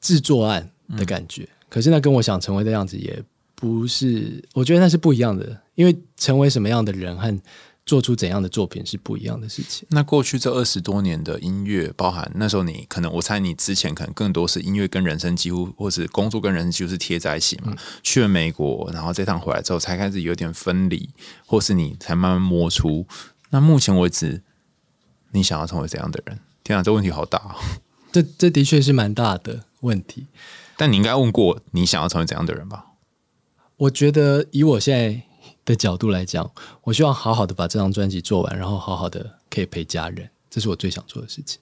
[0.00, 3.22] 制作案的感觉，可是那跟我想成为的样子也
[3.64, 7.40] 不是，我觉得那是不一样的，因为成为什么样的人和。
[7.86, 9.86] 做出怎样的作品是不一样的事情。
[9.90, 17.76] 那过去这二十多年的音乐，包含那时候你可能，我猜你之前可能更多是音乐跟人生几乎，或是工作跟人生几乎是贴在一起嘛。
[18.02, 21.10] 去了美国，然后这趟回来之后，才开始有点分离，
[21.44, 23.06] 或是你才慢慢摸出。
[23.50, 24.40] 那目前为止，
[25.32, 26.38] 你想要成为怎样的人？
[26.62, 27.54] 天啊，这问题好大！
[28.10, 30.26] 这这的确是蛮大的问题。
[30.78, 32.83] 但你应该问过你想要成为怎样的人吧？
[33.76, 35.22] 我觉得以我现在。
[35.66, 36.50] 的角度来讲，
[36.82, 41.58] 我希望好好的把这张专辑做完，然后好好的可以陪家人，这是我最想做的事情。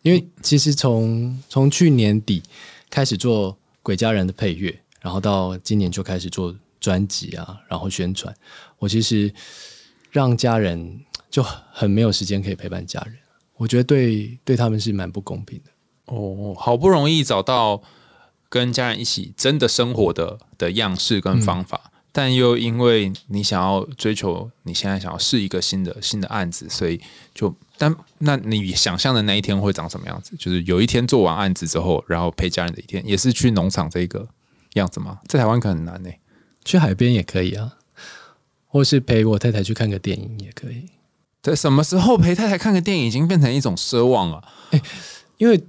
[0.00, 2.42] 因为其实从从去年底
[2.88, 8.34] 开始做《鬼家人》的配乐，然后到今年就开始做专辑啊，然后宣传，
[8.78, 9.30] 我其实
[10.10, 13.14] 让家人就很没有时间可以陪伴家人，
[13.56, 15.70] 我觉得对对他们是蛮不公平的。
[16.06, 17.82] 哦，好不容易找到
[18.48, 21.90] 跟家人一起真的生活的的样式跟方法。
[22.12, 27.00] 但又因为你想要追求，你现在想要试一个新的新的案子，所以
[27.32, 30.34] 就但那你想象的那一天会长什么样子？
[30.36, 34.26] 就是有一天做完案子之后，然后陪家人的一天，也是去农场这个
[34.74, 35.20] 样子吗？
[35.28, 36.10] 在台湾可能很难呢。
[36.64, 37.76] 去海边也可以啊，
[38.66, 40.86] 或是陪我太太去看个电影也可以。
[41.40, 44.42] 在什么时候陪太太看个电影已经变成一种奢望了？
[44.72, 44.82] 哎，
[45.38, 45.64] 因为。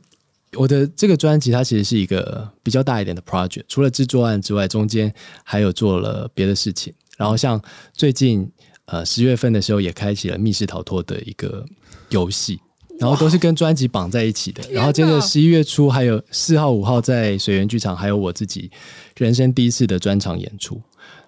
[0.57, 6.93] 我的这个专辑它其实是一个比较大一点的 project，除了制作案之外，中间还有做了别的事情。
[7.17, 7.61] 然后像
[7.93, 8.51] 最近
[8.85, 11.65] 呃十月份的时候，也开启了密室逃脱的一个
[12.09, 12.59] 游戏，
[12.99, 14.61] 然后都是跟专辑绑在一起的。
[14.71, 18.69] 然后接着十一月初还有四号、五号在水源剧场，还有我自己
[19.15, 20.81] 人生第一次的专场演出。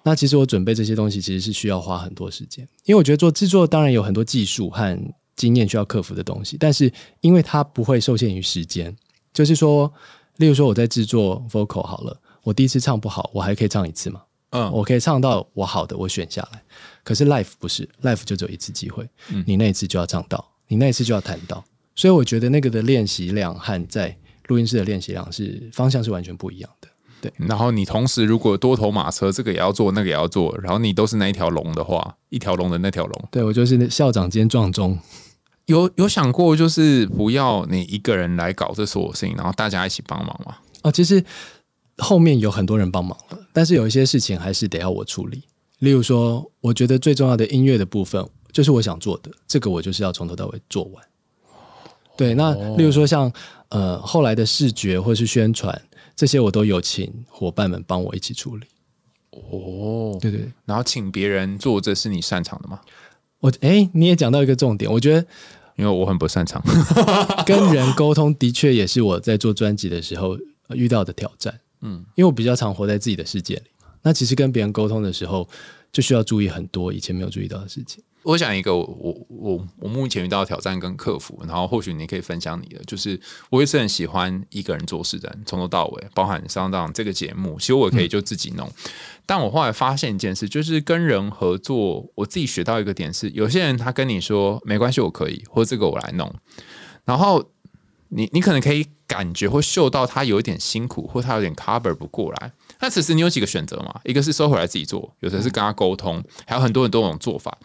[0.03, 4.99] 那其实我准备这些东西其实是需要花很多时间，因为我觉得做制作当然有很多技术和
[5.37, 8.93] 经验需要克服的东西，但是因为它不会受限于时间。
[9.33, 9.91] 就是说，
[10.37, 14.21] 例如说我在制作 vocal 好了，我第一次唱不好，我还可以唱一次嘛？
[14.51, 16.61] 嗯，我可以唱到我好的，我选下来。
[17.03, 19.09] 可是 life 不是，life 就只有一次机会，
[19.47, 21.63] 你那一次就要唱到，你那一次就要弹到。
[21.95, 24.15] 所以我觉得那个的练习量和在
[24.47, 26.87] 录音室的练习量是方向是完全不一样的。
[27.21, 34.99] 对，然后你同时如果多头马车，这个也要做，那个也要做，然后你都是那一条龙的话，一条龙的那条龙，对我就是校长兼撞钟。
[35.65, 40.57] 有有想过，就是不要你一个人来搞这所有事情，然后大家一起帮忙吗？
[40.81, 41.23] 哦，其实
[41.97, 45.43] 后面有很多人帮忙了，但是有一些事情还是得要我处理。
[45.79, 51.03] 例如说，我觉得最重要的音乐的部分，就是我想做的，这个我就是要从头到尾做完。
[52.15, 53.31] 对，那例如说像
[53.69, 55.81] 呃后来的视觉或是宣传
[56.15, 58.67] 这些，我都有请伙伴们帮我一起处理。
[59.31, 62.79] 哦，对对，然后请别人做，这是你擅长的吗？
[63.43, 65.27] 我哎，你也讲到一个重点，我觉得，
[65.75, 66.63] 因为我很不擅长
[67.45, 70.37] 跟人沟通，的确也是我在做专辑的时候
[70.69, 71.53] 遇到的挑战。
[71.81, 73.63] 嗯，因为我比较常活在自己的世界里，
[74.01, 75.45] 那其实跟别人沟通的时候，
[75.91, 78.01] 就需要注意很多以前没有注意到的事情。
[78.23, 88.71] 我想一个我我我目前遇到的挑战跟克服，然后或许你可以分享你的，就是我也是很喜欢一个人做事的，从头到尾，包含上当这个节目，其实我可以就自己弄。
[89.25, 96.33] 但我后来发现一件事，就是跟人合作，我自己学到一个点是，有些人他跟你说没关系，我可以，或这个我来弄，
[97.05, 97.43] 然后
[98.09, 102.51] 你你可能可以感觉或嗅到他有一点辛苦，或他有点 cover 不过来。
[102.83, 104.01] 那此时你有几个选择嘛？
[104.03, 107.57] 一个是收回来自己做，有的是跟他沟通，还有很多很多种做法。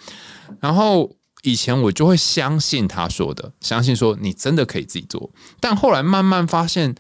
[0.61, 1.11] 然后
[1.43, 5.29] 以前我就会相信他说的，相信说你真的可以自己做。
[5.59, 6.95] 但后来慢慢发现，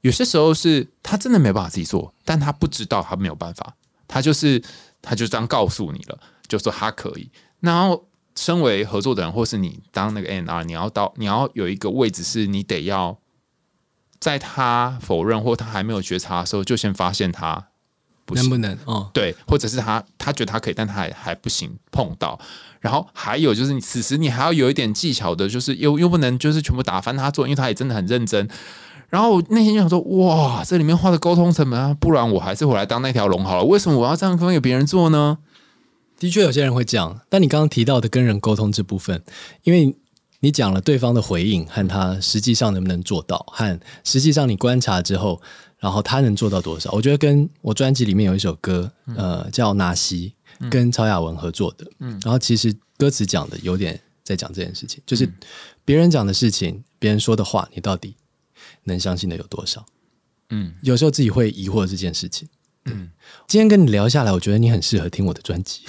[0.00, 3.76] 有些时候是他真的没办法自己做，但他不知道他没有办法。
[4.08, 4.60] 他就是，
[5.00, 7.30] 他就这样告诉你了，就说他可以。
[7.60, 8.04] 然后，
[8.34, 13.16] 身为合作的人，或是你当那个 N R，你要到，你要有一个位置，是你得要
[14.20, 17.66] 在他否认或他还没有觉察的时候，就先发现他
[18.26, 22.38] 不能不能哦，对，或者是他他觉得他可以，但他还还不行碰到。
[22.80, 28.48] 然后还有就是，你此时你还要有一点技巧的，就是又又不能就是全部打翻他做，因为他也真的很认真。
[29.08, 33.64] 然后我内心就想说，哇，这里面花的沟通成本啊，不然我还是回来当那条龙好了。
[33.64, 35.38] 为什么我要这样分给别人做呢？
[36.18, 37.20] 的确，有些人会这样。
[37.28, 39.22] 但你刚刚提到的跟人沟通这部分，
[39.64, 39.96] 因为
[40.40, 45.40] 你讲了对方的回应和他实际上能不能做到，和实际上你观察之后，
[45.78, 46.90] 然后他能做到多少？
[46.92, 50.32] 我觉得跟我专辑里面有一首歌，呃，叫《纳西》，
[50.70, 51.86] 跟曹雅文合作的。
[51.98, 55.30] 嗯，然后其实歌词讲的有点在讲这件事情，就是
[55.84, 58.14] 别人讲的事情，别人说的话，你到底
[58.84, 59.84] 能相信的有多少？
[60.48, 62.48] 嗯，有时候自己会疑惑这件事情。
[62.86, 63.10] 嗯，
[63.46, 65.82] 今天跟你聊下来，我觉得你很适合听我的专辑。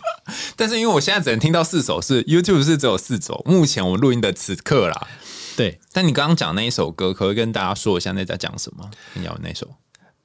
[0.56, 3.42] 但是因为我现在只能听到四首，是 YouTube 是只有四首。
[3.44, 5.08] 目前我录音的此刻啦，
[5.56, 5.80] 对。
[5.92, 8.90] 但你刚刚讲那一首歌，可不可以跟大家说一下那在讲什么？
[9.14, 9.68] 你要那首？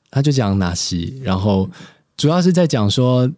[0.09, 1.69] 他就讲纳西，然后
[2.15, 3.29] 主要是在讲说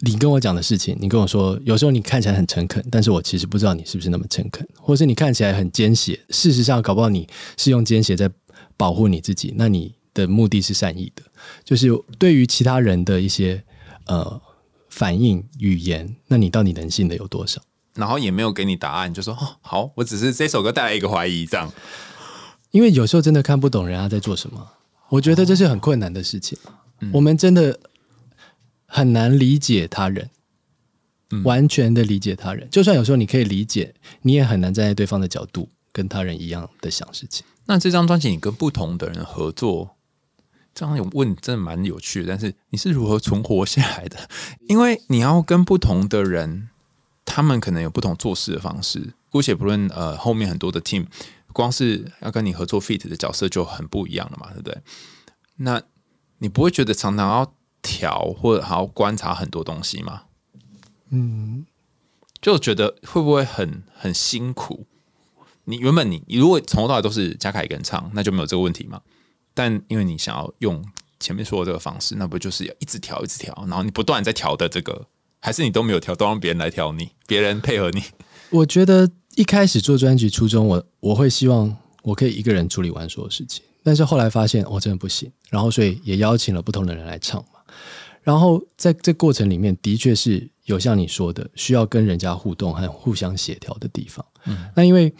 [0.00, 0.96] 你跟我讲的事情。
[1.00, 8.30] 你跟我说，有时候你看起来很诚恳，但是我其实不知道你是不是那么诚恳，或是你看起来很奸邪，事实上搞不好你是用奸邪在
[8.76, 9.54] 保护你自己。
[9.56, 9.94] 那你。
[10.14, 11.22] 的目的是善意的，
[11.64, 13.62] 就是对于其他人的一些
[14.06, 14.40] 呃
[14.88, 17.60] 反应语言，那你到底能信的有多少？
[17.94, 21.70] 然后也没有给你答案，就说哦好，我只是这首歌带来一个怀疑，这样。
[22.70, 24.66] 因为有时候真的看不懂人家在做什么，
[25.10, 26.58] 我觉得这是很困难的事情。
[27.12, 27.78] 我们真的
[28.86, 30.30] 很难理解他人，
[31.44, 32.66] 完全的理解他人。
[32.70, 37.44] 就算有时候你可以理解，你也很难站在对方的角度跟他人一样的想事情。
[37.66, 39.96] 那这张专辑你跟不同的人合作？
[40.74, 44.28] 这样有问真的蛮有趣的，但是你是如何存活下来的？
[44.68, 46.68] 因为你要跟不同的人，
[47.24, 49.14] 他们可能有不同做事的方式。
[49.30, 51.06] 姑且不论呃后面很多的 team，
[51.52, 54.78] 光是要跟你合作 fit 的角色就很不一样了嘛，对不对？
[55.56, 55.82] 那
[56.38, 60.24] 你不会觉得常常要调或者还要观察很多东西吗？
[61.10, 61.66] 嗯，
[62.40, 64.86] 就觉得会不会很很辛苦？
[65.64, 69.00] 你原本你你如果从头到尾都是嘉凯一个人唱，那就没有这个问题嘛。
[69.54, 70.84] 但因为你想要用
[71.20, 75.06] 前面说的这个方式，那不就是要一直调、一直调，然后你不断在调的这个，
[75.40, 78.02] 还是你都没有调，都让别人来调你，别人配合你？
[78.50, 87.60] 我觉得一开始做专辑初衷，我我会希望我可以一个人处理完所有事情，但是后来发现我真的不行，然后所以也邀请了不同的人来唱嘛。
[88.22, 94.24] 然后在这过程里面，的确是有像你说的，需要跟人家互动和互相协调的地方。
[94.44, 95.12] 嗯，那因为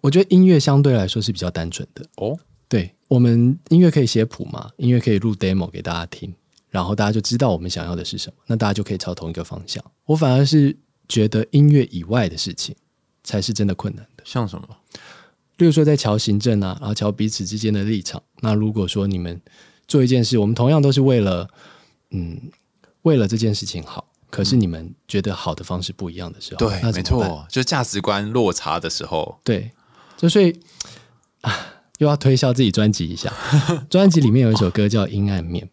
[0.00, 2.38] 我觉得音乐相对来说是比较单纯的哦。
[2.68, 4.68] 对我们音乐可以写谱嘛？
[4.78, 6.34] 音乐可以录 demo 给大家听，
[6.68, 9.82] 然后大家就知道我们想要的是什么，那大家就可以朝同一个方向。
[10.04, 10.76] 我反而是
[11.08, 12.74] 觉得音乐以外的事情
[13.22, 14.24] 才是真的困难的。
[14.24, 14.68] 像什么？
[15.58, 18.20] 例如说在瞧行政啊，然后瞧彼此之间的立场。
[18.40, 19.40] 那如果说你们
[19.86, 21.48] 做一件事，我们同样都是为了，
[22.10, 22.50] 嗯，
[23.02, 29.70] 为了这件事情好，可是你们觉得好的方式不一样的时候，对，没错，就价值观落差的时候，对，
[30.16, 30.60] 就所以
[31.42, 31.74] 啊。
[31.98, 33.32] 又要推销自己专辑一下，
[33.88, 35.64] 专辑里面有一首歌叫《阴暗面》，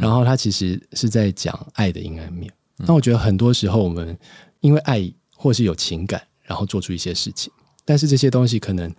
[0.00, 2.52] 然后它其实是在讲爱的阴暗面。
[2.76, 4.18] 那我觉得很多时候我们
[4.60, 7.52] 因为爱或是有情感，然后做出一些事情，
[7.84, 8.92] 但是这些东西可能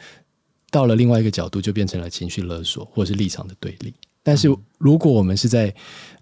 [0.69, 3.93] 到了另外一个角度就变成了情绪勒索或是立场的对立。
[4.23, 5.73] 但是如果我们是在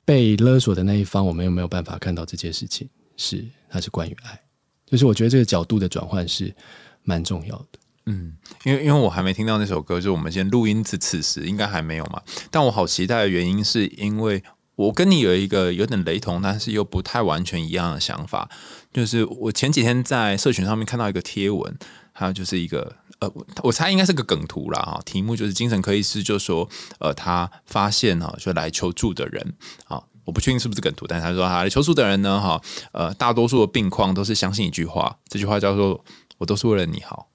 [0.06, 4.40] 被勒索的那一方，我们又没有办法看到这件事情是它是关于爱，
[4.86, 6.56] 就是我觉得这个角度的转换是
[7.04, 7.79] 蛮重要的。
[8.12, 12.20] 嗯，因为因为我还没听到那首歌，就我们先录音此此时应该还没有嘛。
[12.50, 14.44] 但我好期待的原因是因为
[14.76, 18.50] 我跟你有一个有点雷同，但是又不太完全一样的想法。
[18.92, 21.78] 就是我前几天在社群上面看到一个贴文，
[22.12, 25.00] 还有就是一个呃，我猜应该是个梗图啦哈。
[25.06, 26.68] 题目就是精神科医师就说，
[27.00, 29.54] 呃，他发现哈，就来求助的人
[29.86, 32.60] 啊，我不确定是不是梗图，但是他说他来求助的人呢，哈，
[32.92, 36.04] 呃，大多数的病况都是相信一句话，这句话叫做
[36.40, 37.28] “我都是为了你好”。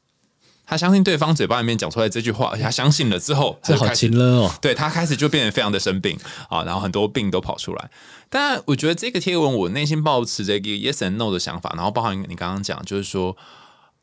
[0.66, 4.55] 他相信对方嘴巴里面讲出来这句话，而且他相信了之后，这好轻了哦。
[4.62, 7.90] 对他开始就变得非常的生病啊，然后很多病都跑出来。
[8.31, 13.37] 但我觉得这个贴文，我内心抱持着一个 yes and no 的想法，然后包含你刚刚讲，就是说，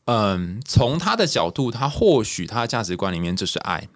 [0.05, 3.87] 嗯，从他的角度，他或许他的价值观里面就是爱，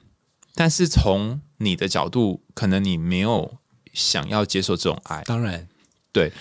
[0.56, 3.58] 但是从你的角度，可能你没有
[3.94, 5.22] 想要接受这种爱。
[5.26, 5.68] 当然，
[6.12, 6.32] 对，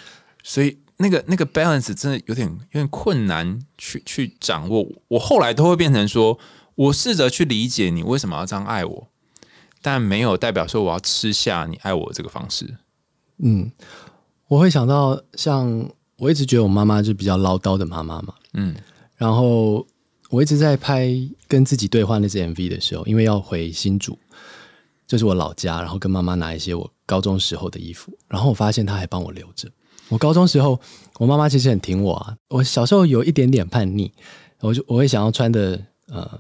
[0.43, 0.79] 所以。
[0.99, 4.87] 那个那个 balance 真的有点有点困难去去掌握。
[5.09, 6.39] 我后来都会变成说，
[6.77, 9.09] 我试着去理解你为什么要这样爱我，
[9.83, 12.77] 但没有代表说我要吃下你爱我这个方式。
[13.39, 13.73] 嗯，
[14.47, 18.35] 我会想到像我一直觉得我妈妈就比较唠叨的妈妈嘛。
[18.53, 18.75] 嗯，
[19.17, 19.85] 然后
[20.31, 21.11] 我一直在拍
[21.49, 24.17] 跟自己对话那支 MV 的时候，因为要回新竹，
[25.09, 29.69] 就是我老家，然后跟妈妈拿一些我高中时候的衣服，然后我发现她还帮我留着。
[30.09, 30.81] 我高中时候，
[31.19, 32.37] 我妈妈其实很挺我啊。
[32.49, 34.11] 我小时候有一点点叛逆，
[34.61, 36.39] 我就我会想要穿的呃，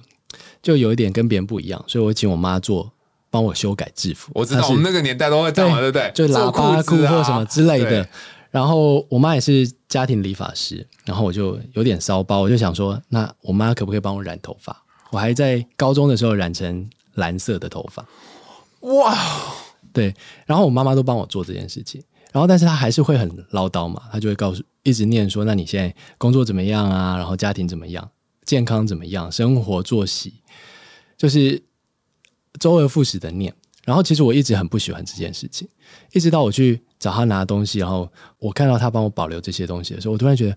[0.63, 2.93] 就有一点跟别人不一样，所以我请我妈做
[3.31, 4.31] 帮我修改制服。
[4.35, 6.11] 我知道我们那个年代都会这样，对不对？
[6.15, 8.07] 就喇叭裤或什么之类的。
[8.51, 14.81] 然后我妈也是家庭理发师，然后我就有点骚包，我就想说，那我妈可不可以帮我染头发？
[15.11, 18.07] 我还在高中的时候染成蓝色的头发。
[18.81, 19.17] 哇，
[19.93, 20.15] 对，
[20.47, 22.01] 然后我妈妈都帮我做这件事情，
[22.35, 27.17] 然后但是他还是会很唠叨嘛，他就会告诉，一直念说，那你现在工作怎么样啊？
[27.17, 28.11] 然后家庭怎么样？
[28.45, 29.31] 健康怎么样？
[29.31, 30.35] 生活作息，
[31.17, 31.63] 就是
[32.59, 33.55] 周而复始的念。
[33.85, 35.69] 然后其实我一直很不喜欢这件事情，
[36.13, 38.11] 一直到我去找他拿东西，然后
[38.41, 40.57] 我看到他帮我保留这些东西的时候，我突然觉得，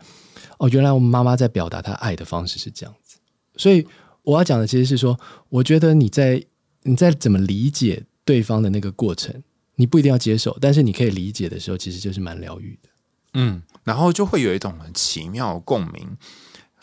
[0.57, 3.19] 哦，原来我们妈妈在表达她爱的方式是这样子。
[3.55, 3.85] 所以
[4.23, 5.15] 我要讲的其实是说，
[5.49, 6.43] 我觉得你在
[6.81, 9.43] 你在怎么理解对方的那个过程，
[9.77, 12.89] 你不一定要接受，但是你可以理解的时候，其实就是蛮疗愈的。
[13.33, 16.17] 嗯，然后就会有一种很奇妙的共鸣。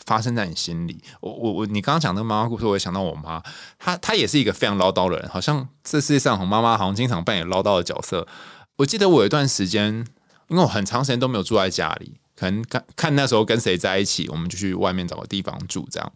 [0.05, 3.41] 发生在你心里，我我我，你刚刚讲那个妈妈故事，我也想到我妈，
[3.79, 8.27] 她她也是一个非常唠叨的人，好像这世界上，我妈妈好像经常扮演唠叨的角色。
[8.75, 10.05] 我记得我有一段时间，
[10.49, 16.11] 因为我很长时间都没有住在家里，可能看看那时候跟谁在一起，我们就去外面找个地方住这样。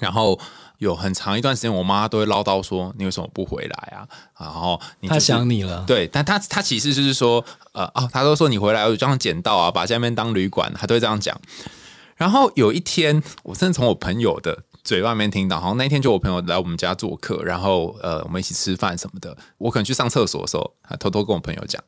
[0.00, 0.36] 然后
[0.82, 4.02] 有很长一段时间，我妈都会唠叨说：“你为什么不回来啊？”
[4.36, 11.40] 然后她想你了，对，但她她其实就是说，呃哦，她都说你回来我这样捡到啊，把下面当旅馆，她都会这样讲。
[12.16, 19.36] 然后有一天，我真的从我朋友的嘴外面听到，好像那天就我朋友来我们家做客，然后呃，我们一起吃饭什么的。
[19.58, 21.80] 我可能去上厕所的时候，他偷偷跟我朋友讲，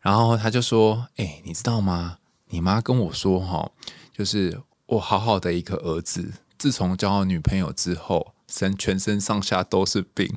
[0.00, 2.18] 然后他就说：“哎，你知道吗？
[2.50, 3.68] 你妈跟我说，哈，
[4.16, 10.34] 就是我好好的一个儿子，自从交了女朋友之后，身全身上下都是病。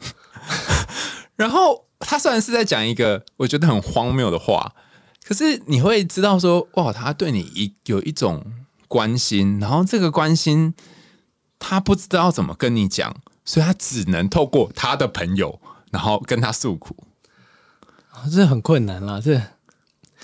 [1.36, 4.74] ”然后他虽然是在讲一个我觉得很荒谬的话，
[5.26, 8.46] 可是你会知道说，哇，他对你一有一种。
[8.92, 10.74] 关心，然后这个关心
[11.58, 13.16] 他不知道怎么跟你讲，
[13.46, 15.62] 所以他只能透过他的朋友，
[15.92, 17.08] 然后跟他诉苦。
[18.30, 19.32] 这很困难啦，这。
[19.36, 19.46] 然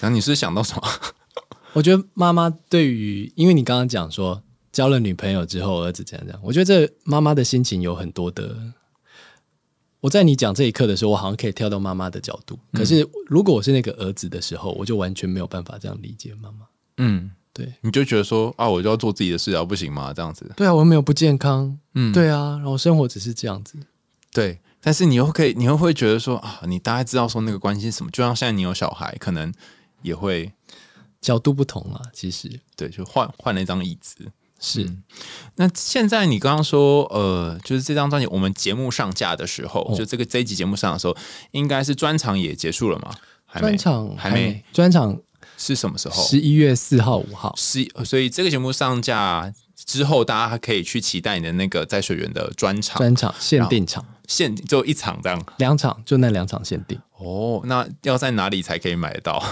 [0.01, 0.83] 后你是想到什么？
[1.71, 8.55] 我觉得妈妈对于，因为你刚刚讲说交了女朋友之后儿子这样这样，我觉得这妈妈的心情有很多的。
[9.99, 12.57] 我在你讲这一刻的时候，我好像可以跳到妈妈的角度。
[12.74, 16.68] 可是如果我是那个儿子的时候，我就完全没有办法这样理解妈妈。
[16.97, 17.32] 嗯。
[17.53, 20.13] 对，你就觉得说啊，我就要做自己的事啊，不行吗？
[20.13, 20.47] 这样子。
[20.55, 21.76] 对啊，我又没有不健康。
[21.95, 23.80] 嗯，对啊，然后生活只是这样子。
[24.32, 28.11] 对，但是你又可以，你又会觉得说啊，你大概知道说那个关心什么？
[28.11, 29.51] 就像现在你有小孩，可能
[30.03, 30.53] 也会
[31.20, 31.99] 角度不同啊。
[32.13, 34.32] 其实，对，就换换了一张椅子。
[34.59, 34.89] 是。
[35.55, 41.15] 那现在你刚刚说，呃，就是这张专辑，我们节目上架的时候，就这个这一集节目上的时候，
[41.51, 43.11] 应该是专场也结束了吗？
[43.59, 45.19] 专场还没，专场。
[45.59, 46.23] 是什么时候？
[46.23, 47.51] 十一月四号、五号。
[47.57, 52.97] 十，所以这个节目上架之后，大家还可以去期待你的那个在水源的专场。
[52.99, 55.43] 专场限定场，限就一场这样。
[55.57, 56.99] 两场，就那两场限定。
[57.17, 59.43] 哦，那要在哪里才可以买得到？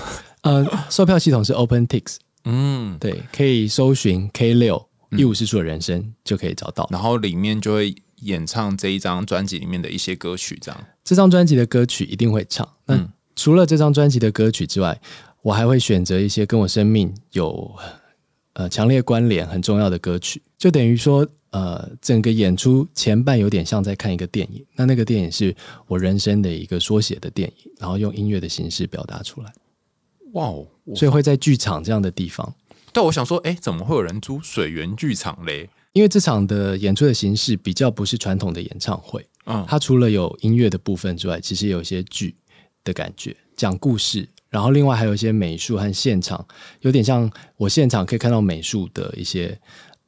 [0.42, 2.18] 呃，售票系统是 OpenTix。
[2.44, 10.86] 嗯，对，可以搜寻 K 六一无是处的人生就可以找到，然后里面就会演唱这一张专辑里面的一些歌曲，这样。
[11.04, 12.68] 这张专辑的歌曲一定会唱。
[12.86, 15.02] 那，除了这张专辑的歌曲之外。
[15.46, 17.72] 我还会选择一些跟我生命有
[18.54, 29.54] 呃强烈关联、很重要的歌曲，就等于说，呃，整个演出前半有点像在看一个电影，那那个电影是我人生的一个缩写的电影，然后用音乐的形式表达出来。
[30.34, 30.66] 哇哦！
[30.96, 32.52] 所以会在剧场这样的地方。
[32.96, 35.70] 但我想说，哎，怎么会有人租水源剧场嘞？
[35.92, 42.34] 因为这场的演出的形式比较不是传统的演唱会，嗯，它除了有音乐的部分之外，其实有一些剧
[42.86, 44.26] 的感觉，讲故事。
[44.50, 46.48] 然后另外还有一些美术和现场，
[46.80, 49.60] 有点像我现场可以看到美术的一些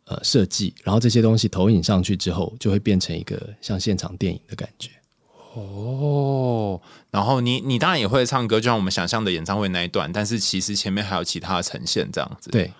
[0.05, 4.91] 呃设计，然后这些东西投影上去之后，就会变成一个像现场电影的感觉。
[5.59, 6.79] 哦，
[7.09, 12.51] 然后你你当然也会唱歌，就像我们想象的演唱会那一段，但是其实前面还有其他的呈现，这样子。
[12.51, 12.71] 对，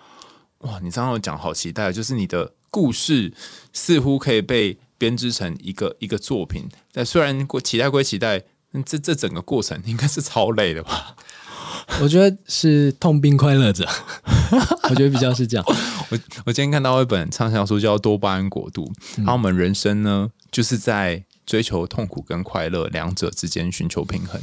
[0.58, 3.32] 哇，你这样讲好期待，就是你的故事
[3.72, 6.68] 似乎可以被编织成一个一个作品。
[6.92, 8.42] 但虽然期待归期待，
[8.86, 11.16] 这这整个过程应该是超累的吧？
[12.00, 13.88] 我觉得是痛并快乐着，
[14.90, 15.64] 我觉得比较是这样。
[16.10, 18.84] 我我今天看到一本畅销书叫《多巴胺国度》，
[19.18, 24.38] 然后我们人生呢，就是在追求痛苦跟快乐两者之间寻求平衡，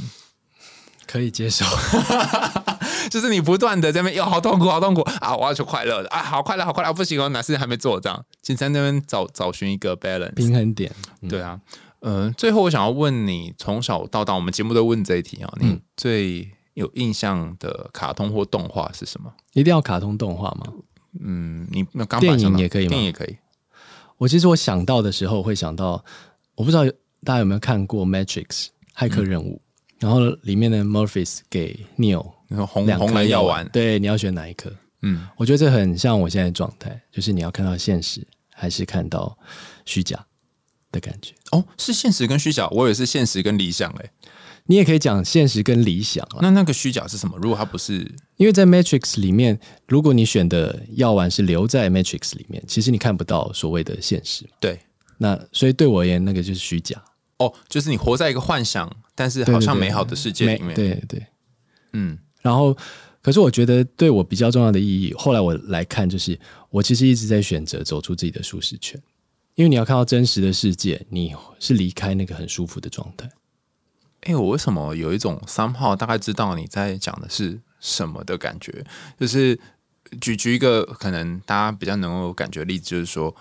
[1.06, 1.64] 可以接受。
[3.08, 5.36] 就是你不断的在那边，哟，好痛苦，好痛苦啊！
[5.36, 8.00] 我要求快乐的啊，好快乐，好快乐，不行哦，哪事情还没做？
[8.00, 10.92] 这样，请在那边找找寻一个 balance 平衡点。
[11.28, 11.60] 对啊，
[12.00, 16.50] 嗯，最后我想要问你，从小到大，我们节目都问这一题啊，你最。
[16.76, 19.32] 有印象的卡通或动画是什么？
[19.54, 20.66] 一定要卡通动画吗？
[21.24, 22.90] 嗯，你那刚电影也可以吗？
[22.90, 23.38] 电影也可以。
[24.18, 26.04] 我其实我想到的时候会想到，
[26.56, 26.84] 我不知道
[27.22, 28.46] 大家有没有看过《Matrix》
[28.96, 29.60] 骇客任务，
[29.98, 32.32] 然后里面的 Morpheus 给 Neo
[32.66, 34.72] 红红蓝药丸，对，你要选哪一颗？
[35.02, 39.38] 嗯，我觉得这很像我现在状态，就是你要看到现实，还是看到
[39.84, 40.26] 虚假
[40.90, 41.34] 的感觉？
[41.52, 44.10] 哦，是现实跟虚假，我以为是现实跟理想嘞。
[44.68, 46.38] 你也可以讲现实跟理想啊。
[46.42, 47.38] 那那个虚假是什么？
[47.40, 54.44] 如果它不是，因为在 Matrix 里面，如果你选的药丸是留在 Matrix 里面，其实你看不到所谓的现实。
[54.58, 54.80] 对，
[55.18, 57.02] 那所以对我而言，那个就是虚假。
[57.38, 60.74] 哦，就是你活在一个幻想，但是好像美好的世界里面。
[60.74, 61.26] 对对，
[61.92, 62.18] 嗯。
[62.40, 62.76] 然后，
[63.20, 66.38] 可是我觉得对我比较重要的意义，后来我来看，就是
[66.70, 69.02] 我其实一直在选择走出自己的舒适圈，
[69.56, 73.28] 因为你要看到真实的世界，你是离开那个很舒服的状态。
[74.20, 78.84] 哎，我为什么有一种三号大概知道你在讲的是什么的感觉？
[79.18, 79.58] 就是
[80.20, 83.34] 举举一个可能大家比较能够感觉例子，就是说，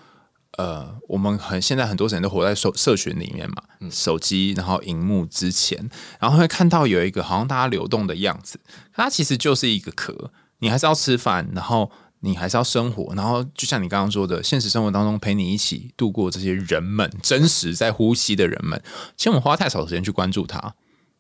[0.58, 5.90] 呃，我们很现在很多人都活在社社群里面嘛，手机然后荧幕之前，
[6.20, 8.60] 然后会看到有一个好像大家流动的样子，
[8.94, 11.92] 它其实就是一个壳，你还是要吃饭，然后。
[12.22, 18.82] 你还是要生活，然后就像你刚刚说的，现实生活当中陪你一起度过这些人们，真实在呼吸的人们，
[19.16, 20.74] 其实我们花太少时间去关注它，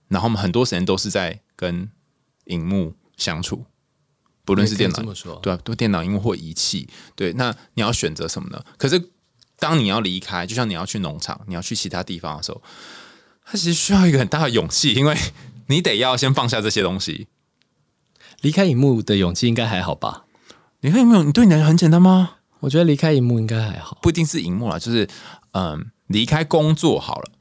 [0.08, 1.92] 然后我们很多时间都是在跟
[2.46, 3.66] 荧幕相处，
[4.46, 5.14] 不论是电脑，
[5.44, 8.64] 对，都电脑、荧幕或仪器，对，那你要选择什么呢？
[8.78, 9.12] 可是
[9.58, 12.62] 当你要离开，就像你要去农场，你要去其他地方的时候，
[13.46, 15.16] 它其实需要一个很大的勇气，因为
[15.68, 17.28] 你得要先放下这些东西，
[18.42, 20.26] 离开荧幕的勇气应该还好吧？
[20.82, 22.38] 离开荧幕，你对你来说很简单吗？
[22.62, 25.08] 我觉得离开荧幕应该还好，不一定是荧幕啦，就是
[25.52, 27.32] 嗯，离开工作好了，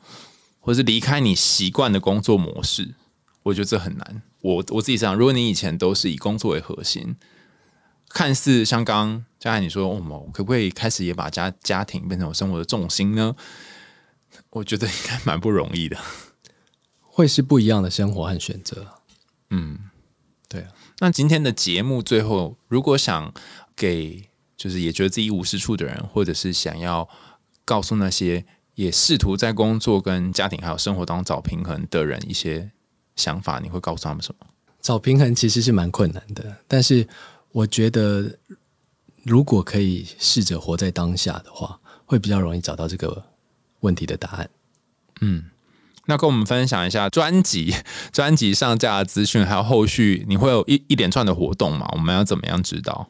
[0.60, 2.94] 或者是离开你习惯的工作模式，
[3.42, 4.22] 我觉得这很难。
[4.40, 7.16] 我我自己想，如果你以前都是以工作为核心，
[8.14, 13.34] 看似像刚刚才你说，我们可不可以开始也把家家庭变成我生活的重心呢？
[14.50, 15.98] 我觉得应该蛮不容易的，
[17.00, 18.86] 会是不一样的生活和选择。
[19.50, 19.90] 嗯，
[20.48, 20.68] 对啊。
[21.00, 23.34] 那今天的节目最后，如果想
[23.74, 27.08] 给就是也觉得自己一无是处的人，或者是想要
[27.64, 28.46] 告诉那些
[28.76, 32.70] 也试图在工作、跟家庭还有生活当中找平衡的人一些
[33.16, 34.46] 想法，你会告诉他们什么？
[34.80, 37.08] 找平衡其实是蛮困难的，但是
[37.55, 38.38] 我觉得
[39.22, 43.24] 如果可以试着活在当下的话，会比较容易找到这个
[43.80, 44.50] 问题的答案。
[45.20, 45.44] 嗯。
[46.07, 47.74] 那跟我们分享一下专辑、
[48.12, 51.88] 专辑上架的资讯，还有后续你会有一一连串的活动吗？
[51.92, 53.09] 我们要怎么样知道？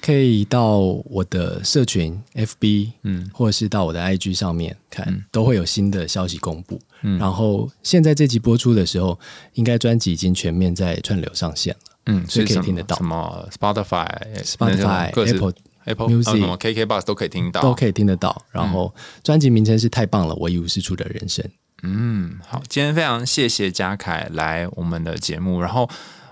[0.00, 6.80] 可以到我的社群 FB，嗯，或者是到我的 IG 上面看，都会有新的消息公布。
[7.02, 9.16] 嗯，然后现在这集播出的时候，
[9.52, 11.91] 应该专辑已经全面在串流上线了。
[12.06, 14.08] 嗯，所以可以听得到什么 Spotify、
[14.42, 15.52] Spotify、Apple、
[15.84, 18.44] Apple Music、什么 KK Bus 都可以听到，都可以听得到。
[18.50, 21.44] 然后专辑名称是太棒了，我一无是处的人生。
[21.82, 25.60] 嗯，好，今天非常谢谢嘉凯来我们的节目。
[25.60, 25.88] 然后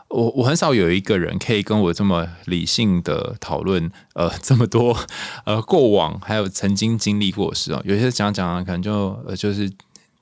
[0.06, 4.96] 我我很少有一个人可以跟我这么理性的讨论，呃， 这么多
[5.44, 7.82] 呃过往还有曾经经历过的事哦。
[7.84, 9.68] 有些讲讲啊，可能就呃就是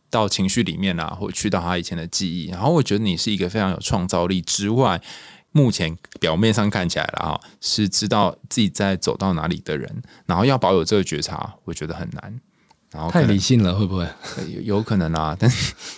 [0.08, 2.48] 到情绪里面啊，或去到他以前的记忆。
[2.48, 4.98] 然后我觉得你是一个非常有创造力之外，
[5.52, 10.02] 目前表面上看起来了哈，是知道自己在走到哪里的人。
[10.26, 12.40] 然后要保有这个觉察，我觉得很难。
[12.90, 14.08] 然后太理性了，会不会
[14.48, 15.36] 有有可能啊？
[15.40, 15.50] 但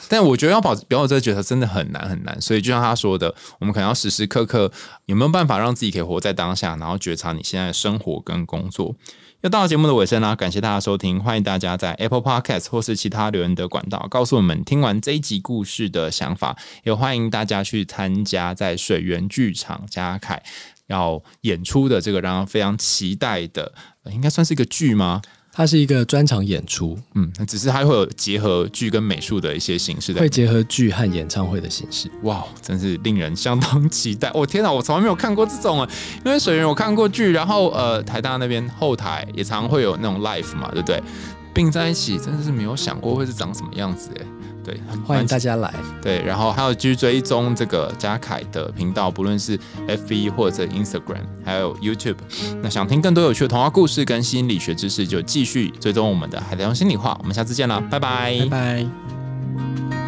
[0.08, 2.40] 但我觉得要保保有这个觉察真的很难很难。
[2.40, 4.72] 所以就像他说的，我们可能要时时刻刻
[5.06, 8.96] 有没有办法让自己可以活在当下，然后觉察你现在的生活跟工作。
[9.42, 16.58] 又到了节目的尾声啦，感谢大家收听，欢迎大家在 Apple Podcast 或是其他留言的管道告诉我们听完这一集故事的想法。
[16.84, 20.42] 也欢迎大家去参加在水源剧场嘉凯
[20.88, 23.72] 要演出的这个让人非常期待的，
[24.12, 25.22] 应该算是一个剧吗？
[25.52, 32.10] 它是一个专场演出，嗯，只是它会有结合剧跟美术的一些形式的，会结合剧和演唱会的形式。
[32.22, 34.30] 哇，真是令人相当期待！
[34.32, 35.90] 我天哪，我从来没有看过这种啊！
[36.24, 41.02] 因为水源我看过剧，然后呃，台大那边后台也常会有那种 live 嘛，对不对？
[41.52, 44.24] 并在一起，真的是没有想过会是长什么样子哎。
[44.64, 45.72] 对，欢迎大家来。
[46.02, 49.58] 对，然后还有继续追踪这个嘉凯的频道，不论是
[49.88, 52.16] FB 或者 Instagram，还有 YouTube。
[52.62, 57.16] 那想听更多有趣的童话故事跟心理学知识，就继续追踪我们的海苔熊心里话。
[57.20, 59.99] 我们下次见了，拜拜，拜拜。